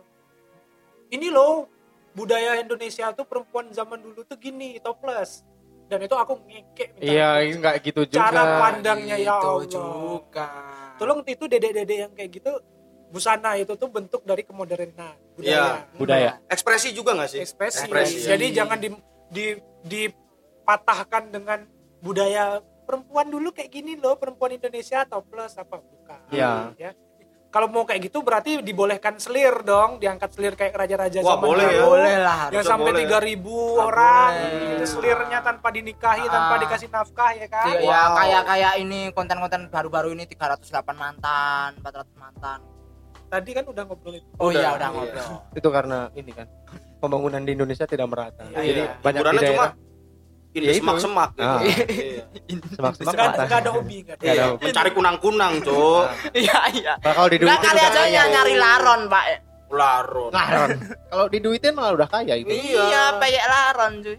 ini 1.07 1.27
loh 1.27 1.67
budaya 2.11 2.59
Indonesia 2.59 3.11
tuh 3.11 3.23
perempuan 3.23 3.71
zaman 3.71 3.99
dulu 3.99 4.23
tuh 4.23 4.35
gini 4.35 4.79
topless 4.79 5.43
dan 5.87 5.99
itu 5.99 6.15
aku 6.15 6.39
ngekek 6.43 6.89
minta 6.95 7.03
Iya, 7.03 7.29
enggak 7.51 7.75
gitu 7.83 8.01
juga. 8.07 8.23
Cara 8.23 8.43
pandangnya 8.59 9.15
ya 9.15 9.35
Itu 9.35 9.47
Allah 9.47 9.67
juga. 9.67 10.47
tolong 10.95 11.19
itu 11.25 11.43
dede-dede 11.45 11.95
yang 11.99 12.11
kayak 12.11 12.31
gitu 12.31 12.51
busana 13.11 13.59
itu 13.59 13.75
tuh 13.75 13.91
bentuk 13.91 14.23
dari 14.23 14.43
kemodernan 14.43 15.19
budaya 15.35 15.51
Iya. 15.51 15.67
budaya. 15.95 16.31
Ekspresi 16.47 16.91
juga 16.91 17.11
nggak 17.11 17.29
sih? 17.29 17.39
ekspresi, 17.43 17.83
Ekspresi, 17.83 18.17
jadi 18.23 18.45
ya. 18.47 18.55
jangan 18.63 18.77
di, 18.79 18.89
di 19.27 19.45
dipatahkan 19.83 21.23
dengan 21.27 21.59
budaya 21.99 22.59
perempuan 22.83 23.27
dulu 23.27 23.51
kayak 23.51 23.67
gini 23.69 23.95
loh 23.95 24.15
perempuan 24.15 24.51
Indonesia 24.51 25.03
topless 25.03 25.55
apa 25.55 25.79
bukan 25.79 26.19
Iya. 26.31 26.71
ya 26.75 26.91
kalau 27.51 27.67
mau 27.67 27.83
kayak 27.83 28.07
gitu 28.07 28.19
berarti 28.21 28.59
dibolehkan 28.59 29.15
selir 29.15 29.51
dong 29.61 29.99
diangkat 29.99 30.31
selir 30.31 30.55
kayak 30.55 30.71
raja-raja 30.73 31.19
Wah, 31.19 31.35
zaman 31.35 31.45
boleh 31.45 31.67
ya. 31.69 31.83
Boleh 31.83 32.15
lah. 32.17 32.39
yang 32.49 32.63
sampai 32.63 32.91
boleh. 32.91 33.05
3000 33.05 33.43
orang 33.83 34.31
boleh. 34.31 34.63
gitu, 34.71 34.85
selirnya 34.89 35.39
tanpa 35.41 35.67
dinikahi 35.69 36.23
tanpa 36.25 36.53
Ah. 36.53 36.59
dikasih 36.59 36.87
nafkah 36.89 37.31
ya 37.33 37.47
kan 37.47 37.65
Ya, 37.67 37.77
ya 37.77 37.91
Wow. 38.01 38.15
kayak 38.15 38.41
kayak 38.47 38.73
ini 38.79 38.99
konten-konten 39.11 39.61
baru-baru 39.67 40.09
ini 40.11 40.23
308 40.25 40.95
mantan, 40.95 41.69
400 41.77 42.15
mantan. 42.15 42.59
tadi 43.27 43.49
kan 43.49 43.63
udah 43.63 43.83
ngobrol 43.85 44.11
itu 44.13 44.27
Oh 44.35 44.47
Udah, 44.47 44.59
iya 44.59 44.69
udah 44.71 44.79
iya. 44.81 44.95
ngobrol. 44.97 45.29
Itu 45.53 45.69
karena 45.69 45.97
ini 46.13 46.31
kan 46.31 46.47
pembangunan 46.97 47.39
di 47.41 47.51
Indonesia 47.53 47.83
tidak 47.85 48.07
merata. 48.07 48.43
Iya, 48.49 48.59
Jadi 48.61 48.81
Iya. 48.81 48.91
banyak 48.97 49.03
di 49.13 49.19
Hiburannya 49.21 49.41
cuma 49.41 49.55
daerah 49.57 49.71
ini 49.71 49.90
Ya 50.51 50.75
itu. 50.75 50.83
semak-semak 50.83 51.29
gitu. 51.31 51.47
Ah. 51.47 51.61
Iya. 51.63 52.23
semaksimal 52.75 53.11
nggak 53.15 53.23
ada, 53.23 53.31
mata. 53.31 53.43
nggak 53.47 53.59
ada 53.63 53.71
hobi 53.71 53.97
nggak 54.03 54.15
ada. 54.19 54.23
Iya, 54.27 54.43
hobi. 54.51 54.63
Mencari 54.67 54.89
kunang-kunang, 54.91 55.53
Cuk. 55.63 56.03
Iya 56.35 56.59
iya. 56.75 56.93
Nah, 56.99 57.11
kalau 57.15 57.27
Nah 57.27 57.33
diduitin 57.39 57.63
kali 57.63 57.79
aja 57.79 58.01
kaya. 58.03 58.11
yang 58.11 58.27
nyari 58.35 58.55
laron, 58.59 59.01
Pak. 59.07 59.25
Laron. 59.71 60.31
Laron. 60.35 60.69
kalau 61.11 61.25
diduitin 61.31 61.71
malah 61.71 61.91
udah 61.95 62.09
kaya 62.11 62.33
itu. 62.35 62.51
Iya. 62.51 62.83
Iya, 62.83 63.03
peyek 63.15 63.45
laron, 63.47 63.93
cuy. 64.03 64.17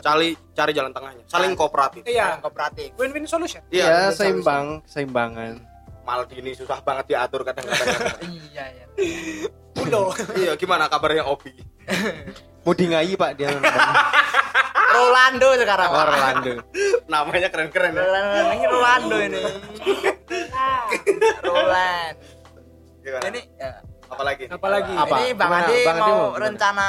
Cari 0.00 0.28
cari 0.56 0.72
jalan 0.72 0.92
tengahnya. 0.96 1.24
Saling 1.28 1.52
kooperatif. 1.52 2.00
iya 2.08 2.40
kooperatif. 2.40 2.96
win-win 2.96 3.28
solution 3.28 3.60
Iya, 3.68 4.08
betul, 4.08 4.16
seimbang, 4.16 4.66
seimbangan. 4.88 5.60
Maldini 6.08 6.56
susah 6.56 6.80
banget 6.80 7.12
diatur 7.12 7.44
kadang-kadang. 7.44 7.84
Iya 8.56 8.64
iya. 8.72 8.86
udah 9.76 10.12
iya, 10.40 10.52
gimana 10.56 10.88
kabarnya 10.88 11.28
Obi? 11.28 11.52
Mau 12.64 12.72
di 12.76 12.92
ngayi, 12.92 13.12
Pak 13.16 13.30
dia. 13.36 13.52
Rolando 14.90 15.48
sekarang. 15.54 15.88
Pak. 15.88 16.00
Orlando. 16.02 16.52
Namanya 17.06 17.48
keren-keren 17.48 17.92
ya. 17.92 18.00
Rolando 18.00 18.40
ini 18.50 18.64
Rolando 18.66 19.16
ini. 19.18 19.40
Roland. 21.46 22.16
Gimana? 23.00 23.24
Ini 23.26 23.40
ya, 23.56 23.70
apalagi? 24.06 24.44
apalagi 24.46 24.92
Apa? 24.92 25.14
ini 25.16 25.26
Bang 25.32 25.52
Andi 25.52 25.78
mau 25.88 26.36
rencana 26.36 26.88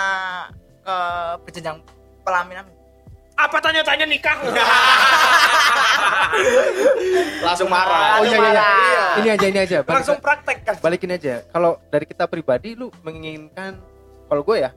ke 0.82 0.96
berjenjang 1.42 1.78
pelaminan. 2.22 2.66
apa 3.32 3.58
tanya-tanya 3.58 4.06
nikah 4.06 4.38
Langsung 7.42 7.74
marah. 7.74 8.22
Oh 8.22 8.24
iya 8.24 8.38
iya. 8.38 8.38
iya. 8.38 8.54
Marah. 8.54 9.18
Ini 9.18 9.30
aja 9.34 9.46
ini 9.50 9.60
aja. 9.60 9.78
Balik- 9.82 9.96
langsung 9.98 10.18
praktek 10.22 10.58
kan 10.62 10.76
balikin 10.78 11.10
aja. 11.10 11.42
Kalau 11.50 11.82
dari 11.90 12.06
kita 12.06 12.30
pribadi 12.30 12.78
lu 12.78 12.94
menginginkan 13.02 13.82
kalau 14.30 14.46
gue 14.46 14.62
ya 14.62 14.70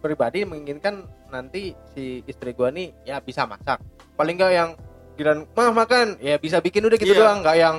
pribadi 0.00 0.48
menginginkan 0.48 1.04
nanti 1.28 1.74
si 1.92 2.22
istri 2.24 2.52
gue 2.52 2.68
nih 2.70 2.88
ya 3.04 3.18
bisa 3.18 3.44
masak. 3.44 3.82
Paling 4.14 4.36
enggak 4.36 4.52
yang 4.52 4.70
giliran 5.16 5.48
mah 5.52 5.72
makan 5.72 6.20
ya 6.20 6.36
bisa 6.36 6.60
bikin 6.60 6.84
udah 6.84 6.96
gitu 6.96 7.12
Iya. 7.12 7.20
doang, 7.24 7.38
enggak 7.40 7.56
yang 7.56 7.76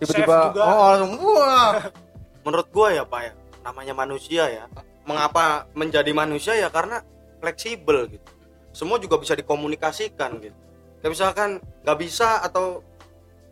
tiba-tiba 0.00 0.32
Chef 0.32 0.46
juga. 0.52 0.62
oh 0.64 0.86
langsung 0.90 1.12
wah. 1.20 1.72
Menurut 2.44 2.68
gua 2.72 2.88
ya, 2.88 3.04
Pak 3.04 3.20
ya, 3.20 3.32
namanya 3.60 3.92
manusia 3.92 4.48
ya. 4.48 4.64
Mengapa 5.04 5.68
menjadi 5.76 6.08
manusia 6.10 6.56
ya 6.56 6.72
karena 6.72 7.04
fleksibel 7.36 8.08
gitu. 8.08 8.24
Semua 8.72 8.96
juga 8.96 9.20
bisa 9.20 9.36
dikomunikasikan 9.36 10.40
gitu. 10.40 10.56
Kayak 11.00 11.12
misalkan 11.12 11.50
nggak 11.84 11.98
bisa 12.00 12.40
atau 12.40 12.80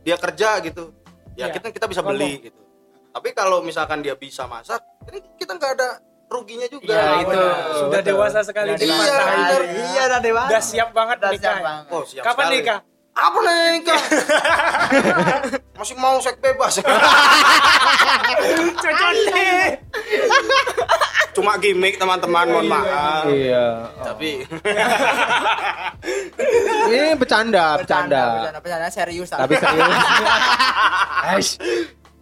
dia 0.00 0.16
kerja 0.16 0.56
gitu, 0.64 0.88
ya 1.36 1.48
Iya. 1.48 1.54
kita 1.60 1.68
kita 1.68 1.84
bisa 1.84 2.00
beli 2.00 2.48
gitu. 2.48 2.60
Tapi 3.08 3.28
kalau 3.32 3.60
misalkan 3.60 4.00
dia 4.00 4.14
bisa 4.14 4.48
masak, 4.48 4.80
ini 5.10 5.20
kita 5.36 5.52
nggak 5.52 5.72
ada 5.76 5.88
ruginya 6.28 6.68
juga. 6.68 6.92
Iya, 6.92 7.04
gitu. 7.18 7.32
itu. 7.32 7.42
sudah 7.74 7.88
betul. 7.98 8.08
dewasa 8.12 8.38
sekali 8.44 8.68
Iya, 8.68 8.76
dewasa. 8.78 9.02
dewasa. 9.02 9.22
bener. 9.26 9.62
Iya, 9.66 10.02
udah 10.04 10.20
dewasa. 10.20 10.48
udah 10.48 10.62
siap 10.62 10.88
banget 10.92 11.16
Udah 11.18 11.30
nikah 11.32 11.50
siap 11.50 11.64
banget. 11.64 11.84
Oh, 11.88 12.02
siap 12.04 12.22
kapan 12.22 12.44
sekali. 12.44 12.54
nikah 12.54 12.78
Apa 13.18 13.38
nih 13.42 13.58
nikah? 13.74 14.00
Masih 15.78 15.96
mau 15.98 16.16
seks 16.22 16.38
bebas. 16.38 16.78
cocok 18.78 19.10
nih 19.26 19.74
Cuma 21.34 21.58
gimmick 21.58 21.98
teman-teman, 21.98 22.46
mohon 22.46 22.66
maaf. 22.66 23.26
Iya. 23.26 23.90
Tapi 24.02 24.30
Ini 26.88 27.14
bercanda, 27.14 27.78
bercanda. 27.78 28.22
bercanda, 28.38 28.58
bercanda 28.62 28.86
serius 28.86 29.30
Tapi 29.30 29.54
serius. 29.58 29.98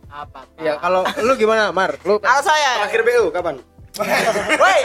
Apa? 0.09 0.49
Ya 0.57 0.81
kalau 0.81 1.05
lu 1.21 1.37
gimana, 1.37 1.69
Mar? 1.77 1.93
Lu 2.09 2.17
kalau 2.17 2.41
saya 2.41 2.89
Terakhir 2.89 3.05
BU 3.05 3.29
kapan? 3.29 3.61
Woi. 3.99 4.81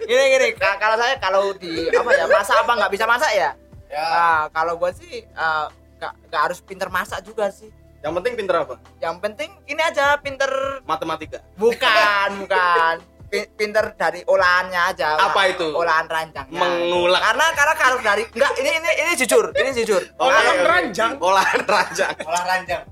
gini 0.00 0.24
gini, 0.32 0.48
ka- 0.54 0.76
kalau 0.76 0.96
saya 0.96 1.14
kalau 1.16 1.54
di 1.54 1.86
apa 1.88 2.10
ya, 2.10 2.24
masak 2.26 2.56
apa 2.58 2.72
nggak 2.74 2.92
bisa 2.92 3.04
masak 3.04 3.30
ya? 3.30 3.50
Ya. 3.88 4.04
Nah, 4.04 4.42
kalau 4.50 4.74
gua 4.74 4.90
sih 4.90 5.22
eh, 5.22 5.66
nggak 5.96 6.12
nggak 6.28 6.42
harus 6.42 6.58
pinter 6.60 6.88
masak 6.88 7.22
juga 7.22 7.48
sih. 7.48 7.70
Yang 7.98 8.12
penting 8.16 8.32
pinter 8.36 8.54
apa? 8.56 8.74
Yang 8.98 9.16
penting 9.18 9.50
ini 9.66 9.80
aja 9.80 10.14
pinter 10.16 10.50
Matematika. 10.82 11.42
bukan 11.54 12.28
bukan 12.38 12.96
Pi- 13.28 13.44
pinter 13.52 13.92
dari 13.92 14.24
olahannya 14.24 14.80
aja. 14.88 15.20
Apa 15.20 15.52
itu? 15.52 15.68
Olahan 15.68 16.08
ranjangnya. 16.08 16.56
Mengulak. 16.56 17.20
Karena 17.20 17.46
karena 17.52 17.74
kalau 17.76 17.96
dari 18.00 18.24
enggak 18.24 18.52
ini 18.56 18.70
ini 18.72 18.90
ini 18.98 19.12
jujur, 19.14 19.52
ini 19.52 19.70
jujur. 19.74 20.00
Olahan 20.16 20.58
ranjang? 20.64 21.12
Olahan 21.20 21.60
ranjang. 21.60 22.14
Olah 22.24 22.44
ranjang. 22.46 22.82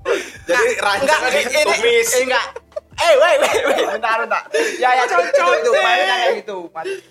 Jadi 0.45 0.69
ranjangnya 0.77 1.29
enggak, 1.41 1.41
ini- 1.41 1.65
ini- 1.89 2.23
enggak. 2.29 2.45
Eh, 2.97 3.13
wait, 3.13 3.37
wait, 3.45 3.61
wait, 3.69 3.85
bentar, 3.93 4.17
bentar. 4.25 4.41
Ya, 4.81 4.89
ya, 4.97 5.03
itu, 5.05 5.15
itu, 5.21 5.45
itu, 5.61 5.71
kayak 5.71 6.33
gitu, 6.41 6.57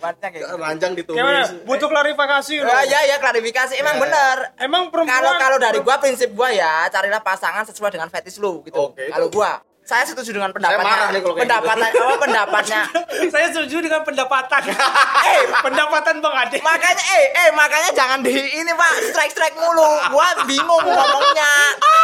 matnya 0.03 0.29
kayak 0.35 0.43
gitu. 0.43 0.55
Ranjang 0.59 0.93
ditumis. 0.99 1.19
Gimana? 1.23 1.43
Butuh 1.63 1.89
klarifikasi 1.89 2.55
loh. 2.59 2.67
Ya, 2.67 2.81
ya, 2.83 3.01
ya, 3.07 3.17
klarifikasi. 3.23 3.75
Emang 3.79 3.97
Ya. 3.97 4.03
bener. 4.03 4.37
Emang 4.59 4.83
perempuan 4.91 5.15
Kalau 5.15 5.33
kalau 5.39 5.59
dari 5.63 5.79
gua 5.81 5.97
prinsip 6.03 6.35
gua 6.35 6.51
ya, 6.51 6.91
carilah 6.91 7.23
pasangan 7.23 7.63
sesuai 7.71 7.95
dengan 7.95 8.11
fetish 8.11 8.43
lu 8.43 8.67
gitu. 8.67 8.91
Oke, 8.91 9.07
Kalau 9.09 9.31
gua 9.31 9.63
saya 9.87 10.03
setuju 10.03 10.35
dengan 10.35 10.51
pendapatnya. 10.51 10.83
marah 10.83 11.09
nih 11.15 11.23
kalau 11.23 11.35
kayak 11.39 11.47
pendapatnya 11.47 11.89
apa 11.95 12.15
pendapatnya? 12.19 12.83
saya 13.33 13.47
setuju 13.55 13.77
dengan 13.87 14.03
pendapatan. 14.03 14.63
eh, 15.31 15.41
pendapatan 15.63 16.15
Bang 16.19 16.35
Ade. 16.35 16.59
makanya 16.59 17.05
eh 17.15 17.25
eh 17.47 17.49
makanya 17.55 17.95
jangan 17.95 18.19
di 18.19 18.35
ini 18.35 18.73
Pak, 18.75 18.93
strike-strike 19.15 19.55
mulu. 19.55 19.87
Gua 20.11 20.29
bingung 20.43 20.83
ngomongnya. 20.83 21.53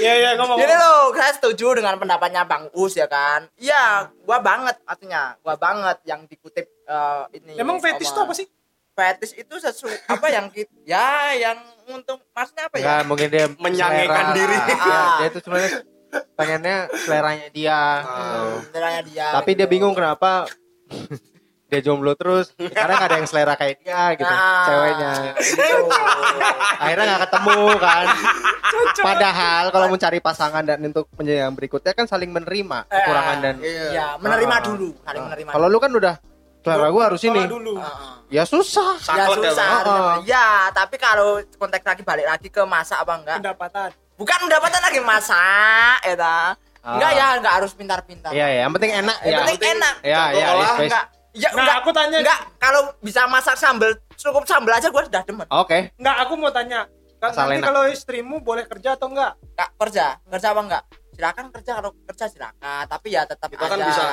Iya 0.00 0.12
iya 0.16 0.30
ngomong. 0.40 0.58
Jadi 0.58 0.74
loh, 0.74 1.12
saya 1.14 1.32
setuju 1.36 1.76
dengan 1.78 1.94
pendapatnya 2.00 2.42
Bang 2.48 2.72
Us 2.74 2.96
ya 2.96 3.06
kan. 3.06 3.46
Iya, 3.60 4.10
gua 4.24 4.38
banget 4.40 4.76
artinya. 4.84 5.36
Gua 5.44 5.54
banget 5.60 6.00
yang 6.08 6.24
dikutip 6.26 6.66
eh, 6.66 7.22
ini. 7.36 7.60
Emang 7.60 7.78
fetish 7.78 8.10
itu 8.10 8.20
apa 8.20 8.34
sih? 8.34 8.46
Fetish 8.90 9.34
itu 9.38 9.54
sesuatu 9.56 9.96
apa 10.10 10.26
yang 10.28 10.50
kita 10.50 10.72
ya 10.84 11.32
yang 11.38 11.58
untuk 11.88 12.20
maksudnya 12.34 12.66
apa 12.68 12.76
ya? 12.76 12.84
Enggak, 12.84 13.02
mungkin 13.06 13.28
dia 13.30 13.46
Menyangekan 13.56 14.24
selera. 14.24 14.36
diri. 14.36 14.56
Iya, 14.58 15.00
dia 15.16 15.26
itu 15.30 15.38
sebenarnya 15.44 15.70
pengennya 16.34 16.76
seleranya 17.06 17.48
dia. 17.54 17.80
Hmm, 18.02 18.54
seleranya 18.70 19.02
dia. 19.06 19.26
Tapi 19.30 19.50
dia 19.54 19.66
gitu. 19.68 19.72
bingung 19.72 19.94
kenapa 19.94 20.50
dia 21.70 21.80
jomblo 21.80 22.12
terus 22.12 22.50
karena 22.52 22.92
nggak 22.92 23.08
ada 23.08 23.16
yang 23.16 23.26
selera 23.26 23.54
kayak 23.54 23.78
dia 23.78 24.02
gitu 24.14 24.26
Nah, 24.26 24.64
ceweknya 24.64 25.12
gitu. 25.38 25.76
akhirnya 26.76 27.04
nggak 27.06 27.22
ketemu 27.24 27.58
kan 27.78 28.04
padahal 28.98 29.64
kalau 29.68 29.86
mencari 29.88 30.18
pasangan 30.18 30.62
dan 30.62 30.78
untuk 30.82 31.06
menjadi 31.14 31.46
yang 31.46 31.54
berikutnya 31.54 31.92
kan 31.92 32.04
saling 32.04 32.28
menerima 32.28 32.86
kekurangan 32.86 33.36
dan 33.40 33.54
Iya, 33.60 34.06
menerima 34.16 34.52
Ah. 34.52 34.62
dulu, 34.62 34.88
saling 35.00 35.22
menerima. 35.24 35.50
kalau 35.50 35.66
lu 35.66 35.78
kan 35.78 35.90
udah 35.92 36.14
selera 36.60 36.88
gua 36.88 37.02
harus 37.06 37.22
ini 37.22 37.40
dulu. 37.46 37.74
Heeh. 37.76 38.12
ya 38.30 38.44
susah 38.44 38.92
Ya 39.08 39.14
ya, 39.16 39.24
susah. 39.30 39.68
Harusnya. 39.80 40.22
Ya, 40.24 40.46
tapi 40.70 40.96
kalau 40.96 41.40
konteks 41.54 41.82
lagi 41.82 42.02
balik 42.02 42.26
lagi 42.26 42.46
ke 42.46 42.60
masak 42.62 42.98
apa 42.98 43.12
enggak? 43.16 43.36
Pendapatan. 43.40 43.90
Bukan 44.14 44.38
pendapatan 44.38 44.80
lagi 44.82 45.00
masak, 45.00 45.98
ya 46.04 46.14
ta. 46.14 46.38
Enggak 46.80 47.10
ya, 47.10 47.26
enggak 47.36 47.54
harus 47.54 47.72
pintar-pintar. 47.72 48.30
Iya 48.30 48.46
ya 48.46 48.58
yang 48.62 48.72
penting 48.72 48.92
enak 48.94 49.16
Yang 49.18 49.32
ya 49.32 49.40
penting 49.46 49.72
enak. 49.74 49.94
ya 50.02 50.22
ya 50.30 50.46
olah, 50.50 50.68
yes, 50.76 50.80
Enggak. 50.82 51.04
Ya, 51.32 51.46
Nah, 51.48 51.62
enggak. 51.62 51.76
aku 51.78 51.90
tanya- 51.90 52.20
Enggak, 52.20 52.40
kalau 52.58 52.80
bisa 52.98 53.22
masak 53.24 53.54
sambal, 53.54 53.90
cukup 54.12 54.42
sambal 54.44 54.74
aja 54.74 54.88
gua 54.88 55.02
sudah 55.02 55.22
demen. 55.22 55.46
oke 55.46 55.78
Enggak, 55.94 56.16
aku 56.20 56.32
mau 56.34 56.50
tanya. 56.50 56.90
Kan 57.16 57.30
nanti 57.30 57.60
kalau 57.60 57.84
istrimu 57.84 58.40
boleh 58.40 58.64
kerja 58.64 58.96
atau 58.96 59.06
enggak? 59.06 59.36
Kak, 59.52 59.70
kerja, 59.76 60.18
kerja 60.24 60.46
apa 60.48 60.60
enggak? 60.60 60.82
Silakan 61.12 61.46
kerja 61.50 61.70
kalau 61.76 61.90
kerja 62.02 62.24
silakan, 62.26 62.56
tapi 62.86 63.08
ya 63.10 63.22
tetap 63.22 63.46
Kita 63.46 63.60
kan 63.62 63.76
aja 63.76 63.86
bisa 63.86 64.04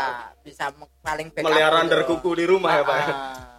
bisa 0.44 0.64
me- 0.72 0.92
paling 1.00 1.32
backup 1.32 1.48
Melihara 1.48 1.72
gitu. 1.74 1.84
under 1.84 2.02
kuku 2.06 2.30
di 2.36 2.46
rumah 2.46 2.72
ya, 2.72 2.84
Pak. 2.84 2.98
Ah. 3.00 3.08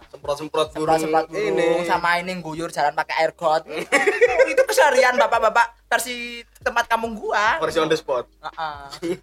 Semprot-semprot 0.09 0.67
burung 0.71 0.97
semprot-semprot 0.97 1.25
burung 1.29 1.81
ini. 1.81 1.85
sama 1.85 2.17
ini 2.17 2.33
guyur 2.39 2.69
jalan 2.69 2.93
pakai 2.93 3.15
air 3.19 3.31
got 3.31 3.61
itu 4.51 4.61
keseharian 4.63 5.13
bapak-bapak 5.15 5.85
versi 5.85 6.15
tempat 6.57 6.85
kampung 6.87 7.13
gua 7.13 7.57
Versi 7.59 7.77
on 7.77 7.85
the 7.85 7.93
spot. 7.93 8.25
Heeh. 8.39 8.79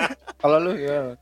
kalau 0.42 0.58
lu 0.58 0.72
ya 0.74 1.14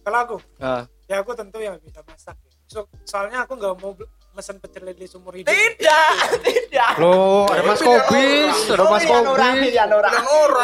Kalau 0.00 0.18
aku, 0.20 0.36
Ah, 0.58 0.84
ya 1.04 1.20
aku 1.20 1.32
tentu 1.32 1.58
yang 1.58 1.76
bisa 1.78 2.00
masak. 2.02 2.36
ya. 2.38 2.52
So, 2.64 2.78
soalnya 3.02 3.44
aku 3.44 3.54
nggak 3.54 3.74
mau 3.76 3.92
mesen 4.32 4.56
pecel 4.58 4.82
lele 4.82 5.04
seumur 5.04 5.30
hidup. 5.32 5.46
tidak 5.46 6.10
tidak 6.48 6.90
lo 6.98 7.46
ada 7.46 7.62
mas 7.62 7.78
kobis 7.78 8.56
ada 8.66 8.82
mas 8.82 9.04
kobis 9.04 9.28
orang 9.28 9.54
Pilihan 9.60 9.90
orang. 9.90 10.12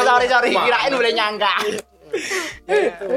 sorry 0.01 0.27
sorry 0.27 0.49
kirain 0.51 0.91
boleh 0.91 1.11
nyangka 1.11 1.53
Ya, 2.67 2.91
itu. 2.91 3.07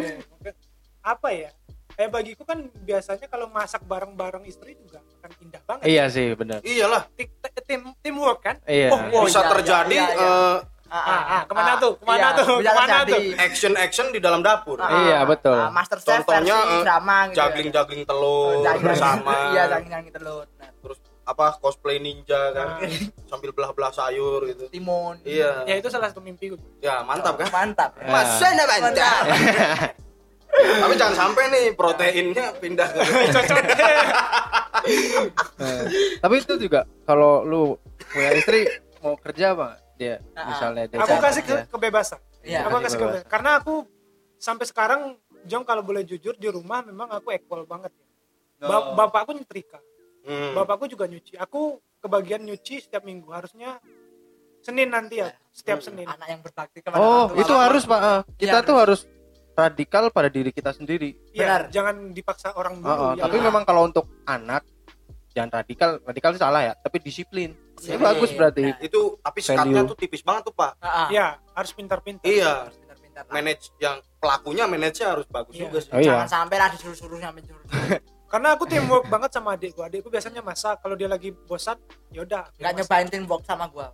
Apa 1.01 1.29
ya? 1.29 1.51
Kayak 1.91 2.11
bagiku 2.13 2.43
kan 2.43 2.59
biasanya 2.77 3.27
kalau 3.27 3.47
masak 3.49 3.83
bareng-bareng 3.83 4.43
istri 4.45 4.75
juga 4.77 4.99
akan 5.19 5.31
indah 5.41 5.63
banget. 5.63 5.85
iya 5.85 6.05
sih 6.07 6.35
benar 6.35 6.59
Iyalah, 6.61 7.07
Ti- 7.11 7.27
ti- 7.27 7.65
Tim 7.65 7.91
teamwork 7.99 8.39
kan? 8.41 8.57
iya 8.65 8.91
Oh, 8.91 8.99
oh, 9.13 9.23
bisa 9.25 9.41
iya, 9.41 9.51
terjadi 9.51 9.95
iya, 9.97 10.07
iya. 10.09 10.27
eh, 10.27 10.57
Ah, 10.87 11.01
ah, 11.01 11.43
ke 11.43 11.53
mana 11.53 11.73
tuh? 11.77 11.93
Ke 11.97 12.05
mana 12.05 12.29
tuh? 12.33 12.47
bisa 12.57 12.67
Ke 12.67 12.77
mana 12.77 12.93
terjadi. 12.99 13.13
tuh? 13.13 13.23
action-action 13.41 14.07
di 14.11 14.21
dalam 14.21 14.41
dapur. 14.41 14.77
Ah, 14.77 14.91
Iya, 14.95 15.19
betul. 15.25 15.57
ah, 15.57 15.69
master 15.69 15.99
chef 15.99 16.23
Contohnya 16.23 16.55
versi 16.55 16.71
eh, 16.71 16.83
drama 16.83 17.17
gitu 17.23 17.31
ya. 17.31 17.37
juggling-juggling 17.41 18.03
telur 18.05 18.53
Juggling- 18.61 18.85
bersama. 18.87 19.33
iya 19.53 19.63
juggling-juggling 19.67 20.13
telur 20.13 20.45
Nah, 20.55 20.71
Terus 20.77 20.99
apa 21.25 21.47
cosplay 21.57 21.97
ninja 21.99 22.53
kan 22.53 22.67
Ah. 22.77 22.89
sambil 23.31 23.51
belah-belah 23.51 23.91
sayur 23.91 24.45
gitu. 24.45 24.69
timun 24.69 25.17
Iya. 25.23 25.65
Ya 25.65 25.75
itu 25.75 25.89
salah 25.89 26.09
satu 26.09 26.21
mimpiku. 26.21 26.61
Ya, 26.79 27.01
mantap 27.01 27.37
kan? 27.37 27.49
mantap 27.51 27.91
Ya. 27.97 28.13
Masa 28.15 28.47
enggak 28.47 28.69
mantap? 28.71 29.25
Tapi 30.55 30.95
jangan 30.95 31.17
sampai 31.19 31.45
nih 31.49 31.65
proteinnya 31.73 32.55
pindah 32.55 32.87
ke 32.87 33.01
Eh, 35.57 35.83
tapi 36.21 36.35
itu 36.39 36.55
juga 36.59 36.85
kalau 37.03 37.41
lu 37.41 37.63
punya 38.07 38.31
istri 38.33 38.69
mau 39.01 39.17
kerja 39.17 39.51
apa? 39.51 39.81
Dia 39.95 40.15
Ah, 40.33 40.49
misalnya 40.49 40.85
dia 40.87 40.99
Aku 40.99 41.17
kasih 41.17 41.43
ke, 41.43 41.55
kerja. 41.55 41.67
kebebasan. 41.69 42.21
Iya, 42.41 42.59
aku 42.63 42.77
kasih 42.79 42.99
kebebasan. 42.99 42.99
kebebasan. 43.21 43.31
Karena 43.31 43.51
aku 43.57 43.75
sampai 44.37 44.65
sekarang 44.65 45.01
Jong 45.45 45.63
kalau 45.63 45.81
boleh 45.81 46.03
jujur 46.03 46.33
di 46.35 46.49
rumah 46.49 46.81
memang 46.81 47.09
aku 47.11 47.29
equal 47.31 47.63
banget 47.63 47.93
ya. 47.93 48.07
Ba- 48.65 48.81
Oh. 48.83 48.95
bapakku 48.95 49.31
nyetrika, 49.31 49.77
Hmm. 50.23 50.53
bapakku 50.55 50.87
juga 50.87 51.05
nyuci. 51.05 51.37
Aku 51.37 51.77
kebagian 51.99 52.41
nyuci 52.41 52.81
setiap 52.81 53.03
minggu 53.03 53.29
harusnya 53.29 53.77
Senin 54.59 54.89
nanti 54.89 55.21
ya, 55.21 55.29
setiap 55.51 55.79
Hmm. 55.79 55.87
Senin. 55.87 56.07
anak 56.07 56.25
yang 56.27 56.41
berbakti 56.41 56.81
kepada 56.81 56.97
oh 56.97 57.05
orang 57.29 57.29
tua. 57.31 57.41
itu 57.43 57.55
harus 57.55 57.83
pak 57.85 58.01
Eh, 58.01 58.21
kita 58.41 58.59
Iya, 58.59 58.65
tuh 58.65 58.77
harus 58.79 59.01
radikal 59.55 60.05
pada 60.09 60.27
diri 60.27 60.51
kita 60.51 60.73
sendiri 60.73 61.13
Iya, 61.31 61.45
Benar. 61.45 61.63
jangan 61.69 61.95
dipaksa 62.11 62.49
orang 62.51 62.81
dulu. 62.81 62.89
Oh, 62.89 62.97
oh, 62.97 63.13
ya. 63.13 63.23
tapi 63.23 63.37
memang 63.39 63.63
kalau 63.63 63.85
untuk 63.85 64.09
anak 64.25 64.65
jangan 65.35 65.51
radikal 65.53 65.91
radikal 66.01 66.31
itu 66.31 66.41
salah 66.41 66.63
ya 66.63 66.73
tapi 66.75 66.97
disiplin 66.99 67.51
ini 67.51 67.75
Disiplin. 67.75 68.01
bagus 68.01 68.31
berarti 68.33 68.63
Nah, 68.65 68.79
Itu 68.79 69.01
tapi 69.19 69.39
skatnya 69.43 69.83
Value. 69.83 69.91
tuh 69.91 69.99
tipis 69.99 70.23
banget 70.23 70.43
tuh, 70.47 70.55
Pak. 70.55 70.73
Ah, 70.79 70.87
ah. 70.87 71.09
Iya, 71.11 71.27
harus 71.53 71.71
pintar-pintar. 71.75 72.23
Iya, 72.23 72.53
Harus 72.65 72.79
pintar-pintar 72.79 73.23
manage 73.29 73.65
yang 73.77 73.99
pelakunya 74.17 74.65
manage-nya 74.65 75.09
harus 75.11 75.27
bagus 75.27 75.53
Iya. 75.53 75.63
juga 75.67 75.79
sih. 75.83 75.91
oh 75.91 75.99
iya 75.99 76.11
jangan 76.15 76.31
sampai 76.31 76.57
lah 76.57 76.69
disuruh-suruh 76.71 77.19
sampai 77.19 77.43
Karena 78.33 78.49
aku 78.55 78.65
teamwork 78.65 79.07
banget 79.07 79.31
sama 79.31 79.55
adikku. 79.55 79.79
Adikku 79.81 80.09
biasanya 80.09 80.39
masak, 80.41 80.79
kalau 80.79 80.95
dia 80.95 81.07
lagi 81.07 81.31
bosan, 81.31 81.79
ya 82.09 82.23
udah. 82.23 82.43
aku 82.45 82.59
nggak 82.59 82.73
nyobain 82.75 83.07
teamwork 83.07 83.43
sama 83.43 83.67
gua 83.69 83.91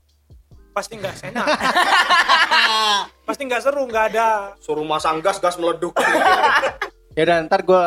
Pasti 0.71 0.97
nggak 0.97 1.13
enak. 1.27 1.47
Pasti 3.27 3.43
nggak 3.43 3.61
seru, 3.61 3.83
nggak 3.85 4.05
ada. 4.15 4.55
Suruh 4.57 4.85
masang 4.85 5.19
gas, 5.19 5.37
gas 5.37 5.57
meleduk. 5.57 5.97
ya 7.17 7.23
udah 7.23 7.37
ntar 7.45 7.61
gue 7.61 7.83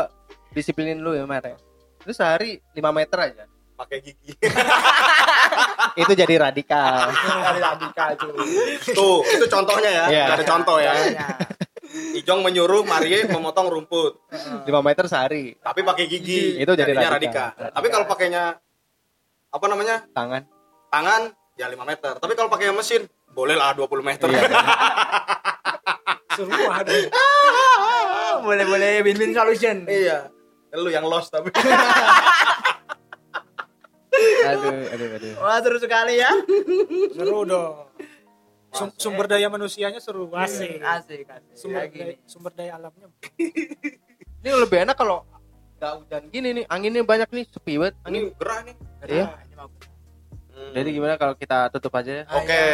disiplinin 0.51 0.99
lu 0.99 1.15
ya 1.15 1.23
Mer 1.23 1.41
ya 1.45 1.57
itu 2.03 2.11
sehari 2.11 2.59
5 2.75 2.83
meter 2.91 3.17
aja 3.19 3.43
Pakai 3.73 4.05
gigi. 4.05 4.37
itu 6.05 6.13
jadi 6.13 6.35
radikal 6.37 7.09
dari 7.49 7.59
radikal 7.59 8.09
cuy 8.21 8.77
Tuh, 8.93 9.25
itu 9.25 9.45
contohnya 9.49 9.89
ya. 9.89 10.05
Nggak 10.07 10.37
Ada 10.39 10.45
contoh 10.45 10.77
ya. 10.77 10.93
Iya. 10.93 11.27
Ijong 12.21 12.45
menyuruh 12.45 12.85
Marie 12.85 13.25
memotong 13.25 13.73
rumput, 13.73 14.21
5 14.29 14.69
meter 14.69 15.05
sehari 15.09 15.57
tapi 15.57 15.81
pakai 15.81 16.05
gigi. 16.05 16.61
Itu 16.61 16.77
jadi 16.77 16.93
Jadinya 16.93 17.17
radikal. 17.17 17.49
Tapi 17.53 17.87
kalau 17.89 18.05
pakainya 18.05 18.61
apa 19.53 19.65
namanya? 19.65 20.05
tangan 20.13 20.45
Tangan 20.93 21.21
ya 21.57 21.65
5 21.65 21.73
meter. 21.89 22.13
Tapi 22.21 22.33
kalau 22.37 22.49
pakai 22.53 22.69
mesin 22.73 23.09
boleh 23.33 23.57
lah 23.57 23.73
20 23.73 23.89
meter. 24.05 24.29
Iya. 24.29 24.41
Seru 26.37 26.49
ada. 26.69 26.93
boleh 28.43 28.65
boleh 28.65 28.93
win-win 29.05 29.31
solution 29.31 29.85
iya. 29.87 30.32
Lu 30.73 30.89
yang 30.89 31.05
lost 31.05 31.29
tapi. 31.29 31.53
aduh 34.43 34.71
aduh 34.87 35.07
aduh 35.13 35.33
wah 35.37 35.57
seru 35.59 35.77
sekali 35.77 36.15
ya 36.15 36.31
Seru 37.11 37.43
dong. 37.43 37.89
Sum- 38.71 38.95
sumber 38.95 39.25
daya 39.27 39.47
manusianya 39.47 39.97
seru. 39.97 40.29
Asik. 40.31 40.81
asik 40.81 41.25
asik 41.25 41.53
Sumber 41.53 41.81
Kayak 41.83 41.91
daya, 41.91 42.05
gini. 42.09 42.13
sumber 42.25 42.51
daya 42.51 42.71
alamnya. 42.75 43.07
ini 44.39 44.49
lebih 44.51 44.77
enak 44.81 44.95
kalau 44.95 45.21
nggak 45.77 45.93
hujan 45.99 46.21
gini 46.29 46.49
nih 46.53 46.65
anginnya 46.65 47.03
banyak 47.03 47.29
nih 47.29 47.43
sepi 47.45 47.73
banget 47.75 47.95
Ini 47.95 48.07
angin 48.07 48.23
gerah 48.33 48.59
nih. 48.63 48.75
Iya. 49.03 49.25
Jadi 50.73 50.89
gimana 50.91 51.13
kalau 51.15 51.33
kita 51.33 51.69
tutup 51.69 51.93
aja 51.93 52.11
ya? 52.11 52.23
Oke. 52.27 52.65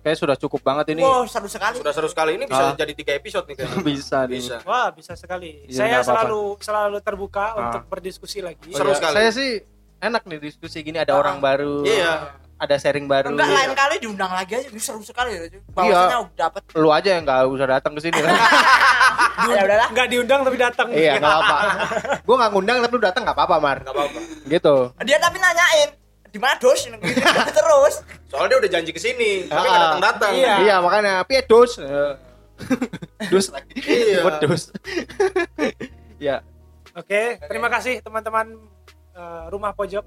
Kayaknya 0.00 0.18
sudah 0.18 0.36
cukup 0.36 0.60
banget 0.60 0.86
ini. 0.90 1.00
Wow, 1.00 1.24
seru 1.24 1.46
sekali. 1.46 1.76
Sudah 1.76 1.92
seru 1.92 2.08
sekali 2.08 2.34
ini 2.34 2.44
bisa 2.44 2.64
Ah. 2.64 2.74
jadi 2.74 2.92
tiga 2.92 3.12
episode 3.12 3.44
nih 3.44 3.56
kayaknya. 3.56 3.78
Bisa 3.86 4.18
nih. 4.24 4.32
Bisa. 4.34 4.56
Wah, 4.62 4.88
bisa 4.90 5.12
sekali. 5.14 5.64
Iya, 5.64 5.76
Saya 5.76 5.86
nggak 5.90 6.02
apa-apa. 6.02 6.12
selalu 6.18 6.42
selalu 6.58 6.96
terbuka 7.00 7.44
Ah. 7.46 7.60
untuk 7.62 7.82
berdiskusi 7.86 8.40
lagi. 8.40 8.70
Oh, 8.70 8.76
Seru 8.76 8.90
iya. 8.90 8.96
sekali. 8.96 9.14
Saya 9.14 9.30
sih 9.30 9.50
enak 9.98 10.22
nih 10.24 10.38
diskusi 10.40 10.80
gini 10.80 10.96
ada 10.96 11.12
Ah. 11.12 11.20
orang 11.20 11.38
baru. 11.38 11.84
Iya. 11.84 12.40
Ada 12.54 12.78
sharing 12.78 13.04
baru. 13.04 13.28
Enggak 13.28 13.44
Iya. 13.44 13.56
lain 13.56 13.72
kali 13.74 13.94
diundang 13.98 14.30
lagi 14.30 14.52
aja 14.54 14.68
seru 14.74 15.02
sekali 15.02 15.30
ya. 15.32 15.42
Bahwasanya 15.68 16.18
udah 16.22 16.36
dapat. 16.38 16.62
Lu 16.72 16.88
aja 16.88 17.08
yang 17.10 17.22
nggak 17.22 17.40
usah 17.46 17.66
datang 17.68 17.92
ke 17.92 18.00
sini. 18.00 18.18
Ya 19.44 19.60
udahlah. 19.60 19.88
Nggak 19.90 20.08
diundang 20.08 20.40
tapi 20.40 20.56
datang. 20.56 20.88
iya, 20.90 21.18
nggak 21.18 21.36
apa. 21.36 21.56
Gua 22.22 22.34
nggak 22.38 22.50
ngundang 22.50 22.76
tapi 22.80 22.92
lu 22.94 23.02
datang 23.02 23.22
nggak 23.26 23.36
apa-apa, 23.36 23.56
Mar. 23.58 23.78
Nggak 23.82 23.92
apa-apa. 23.92 24.18
Gitu. 24.46 24.74
Dia 25.04 25.18
tapi 25.18 25.36
nanyain 25.36 25.90
di 26.34 26.42
mana 26.42 26.58
dos 26.58 26.82
terus. 27.62 27.94
Soalnya 28.26 28.48
dia 28.50 28.58
udah 28.58 28.70
janji 28.72 28.90
ke 28.90 28.98
sini, 28.98 29.46
tapi 29.46 29.54
Ah. 29.54 29.62
nggak 29.64 29.78
datang-datang. 29.80 30.32
Iya. 30.34 30.54
Iya, 30.60 30.76
makanya 30.82 31.14
piye 31.22 31.46
dus? 31.46 31.78
Eh. 31.78 32.12
dus 33.30 33.46
lagi. 33.48 33.74
Iya. 33.78 34.18
Wedus. 34.20 34.62
ya. 36.26 36.36
Oke, 36.92 37.38
terima 37.40 37.66
kasih 37.68 37.98
teman-teman 38.00 38.58
eh, 39.12 39.44
rumah 39.48 39.70
pojok 39.70 40.02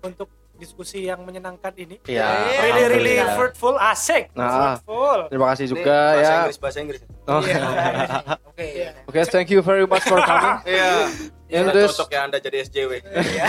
untuk 0.00 0.28
diskusi 0.54 1.04
yang 1.04 1.22
menyenangkan 1.22 1.72
ini. 1.76 1.96
Iya. 2.04 2.28
Really 2.58 2.84
really 2.84 3.14
Alhamdulillah. 3.16 3.36
fruitful, 3.36 3.74
asik. 3.78 4.28
Nah. 4.34 4.76
Fruitful. 4.76 5.18
Terima 5.28 5.46
kasih 5.48 5.64
Ini 5.64 5.70
juga 5.70 5.96
bahasa 5.96 6.20
ya. 6.20 6.36
Inggris, 6.36 6.58
bahasa 6.58 6.78
Inggris. 6.78 7.00
Oh. 7.24 7.40
Iya. 7.40 7.62
Oke. 8.44 8.66
Oke, 9.06 9.18
thank 9.30 9.48
you 9.48 9.60
very 9.60 9.86
much 9.86 10.02
for 10.02 10.20
coming. 10.20 10.56
Iya. 10.66 10.90
In 11.48 11.62
Sudah 11.62 11.72
this- 11.72 11.92
cocok 11.94 12.08
ya 12.10 12.20
Anda 12.22 12.36
jadi 12.36 12.56
SJW. 12.62 12.92
Iya. 13.00 13.48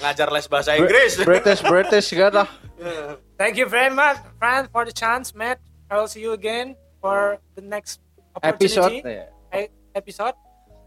Ngajar 0.00 0.28
les 0.32 0.46
bahasa 0.50 0.74
Inggris. 0.76 1.16
British 1.22 1.62
British 1.62 2.08
lah. 2.12 2.48
Iya. 2.78 3.16
Thank 3.38 3.54
you 3.58 3.66
very 3.70 3.90
much, 3.94 4.18
friend, 4.38 4.66
for 4.70 4.82
the 4.82 4.94
chance, 4.94 5.34
Matt. 5.34 5.62
I 5.90 5.98
will 5.98 6.10
see 6.10 6.22
you 6.22 6.34
again 6.34 6.74
for 6.98 7.38
the 7.54 7.62
next 7.62 8.02
Episode. 8.42 8.90
opportunity. 8.90 9.30
E- 9.54 9.70
episode. 9.94 10.34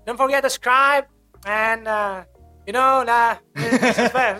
Don't 0.03 0.19
forget 0.19 0.43
to 0.43 0.51
subscribe 0.51 1.07
and 1.47 1.87
uh, 1.87 2.27
you 2.67 2.73
know 2.75 3.03
nah. 3.07 3.39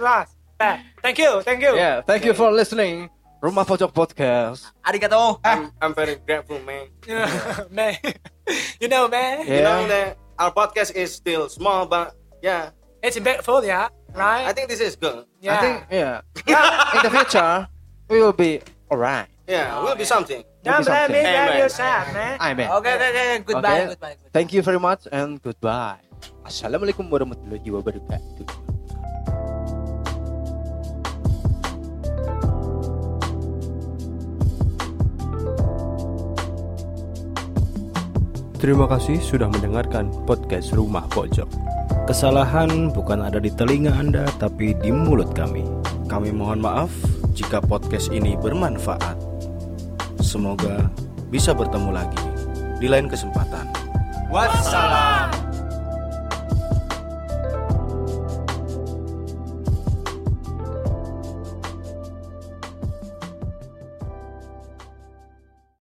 last. 0.03 0.35
Best. 0.59 0.83
Thank 1.05 1.17
you, 1.21 1.39
thank 1.45 1.61
you. 1.61 1.71
Yeah, 1.77 2.01
thank 2.01 2.25
you 2.25 2.33
for 2.33 2.51
listening. 2.51 3.07
Rumah 3.37 3.63
Pojok 3.69 3.93
Podcast. 3.93 4.73
Arigato. 4.81 5.37
I'm, 5.45 5.69
I'm 5.77 5.93
very 5.93 6.17
grateful, 6.17 6.57
man. 6.65 6.89
man. 7.69 7.93
you 8.81 8.89
know, 8.89 9.05
man. 9.07 9.45
You 9.45 9.61
Yeah. 9.61 9.63
know 9.63 9.79
that 9.87 10.17
our 10.41 10.49
podcast 10.49 10.97
is 10.97 11.13
still 11.13 11.45
small, 11.47 11.85
but 11.85 12.17
yeah, 12.41 12.73
It's 13.05 13.13
impactful, 13.13 13.61
yeah. 13.61 13.93
Right? 14.15 14.47
I 14.47 14.53
think 14.53 14.69
this 14.69 14.79
is 14.81 14.95
good. 14.95 15.25
yeah. 15.41 15.53
I 15.53 15.61
think 15.61 15.77
yeah. 15.91 16.21
In 16.95 16.99
the 17.03 17.11
future, 17.11 17.67
we 18.09 18.21
will 18.21 18.33
be 18.33 18.61
alright. 18.89 19.27
Yeah, 19.47 19.79
will 19.79 19.95
be 19.95 20.03
something. 20.03 20.43
Don't 20.63 20.83
blame 20.83 21.11
me 21.11 21.23
something. 21.23 21.23
that 21.23 21.47
Amen. 21.47 21.57
you're 21.59 21.69
sad, 21.71 22.05
man. 22.13 22.35
Amen. 22.41 22.67
Oke 22.71 22.87
oke 22.91 23.07
oke. 23.07 23.25
Goodbye 23.45 23.71
Okay. 23.71 23.87
goodbye. 23.95 24.15
goodbye. 24.19 24.33
Thank 24.33 24.51
you 24.51 24.61
very 24.61 24.79
much 24.81 25.07
and 25.11 25.39
goodbye. 25.39 26.01
Assalamualaikum 26.43 27.07
warahmatullahi 27.07 27.67
wabarakatuh. 27.71 28.47
Terima 38.57 38.89
kasih 38.89 39.21
sudah 39.21 39.47
mendengarkan 39.53 40.09
podcast 40.25 40.73
Rumah 40.73 41.05
Pojok. 41.13 41.45
Kesalahan 42.07 42.87
bukan 42.95 43.19
ada 43.19 43.35
di 43.35 43.51
telinga 43.51 43.91
Anda, 43.91 44.23
tapi 44.39 44.71
di 44.79 44.95
mulut 44.95 45.35
kami. 45.35 45.67
Kami 46.07 46.31
mohon 46.31 46.63
maaf 46.63 46.87
jika 47.35 47.59
podcast 47.59 48.15
ini 48.15 48.39
bermanfaat. 48.39 49.19
Semoga 50.23 50.87
bisa 51.27 51.51
bertemu 51.51 51.91
lagi 51.91 52.23
di 52.79 52.87
lain 52.87 53.11
kesempatan. 53.11 53.67
Wassalam. 54.31 55.16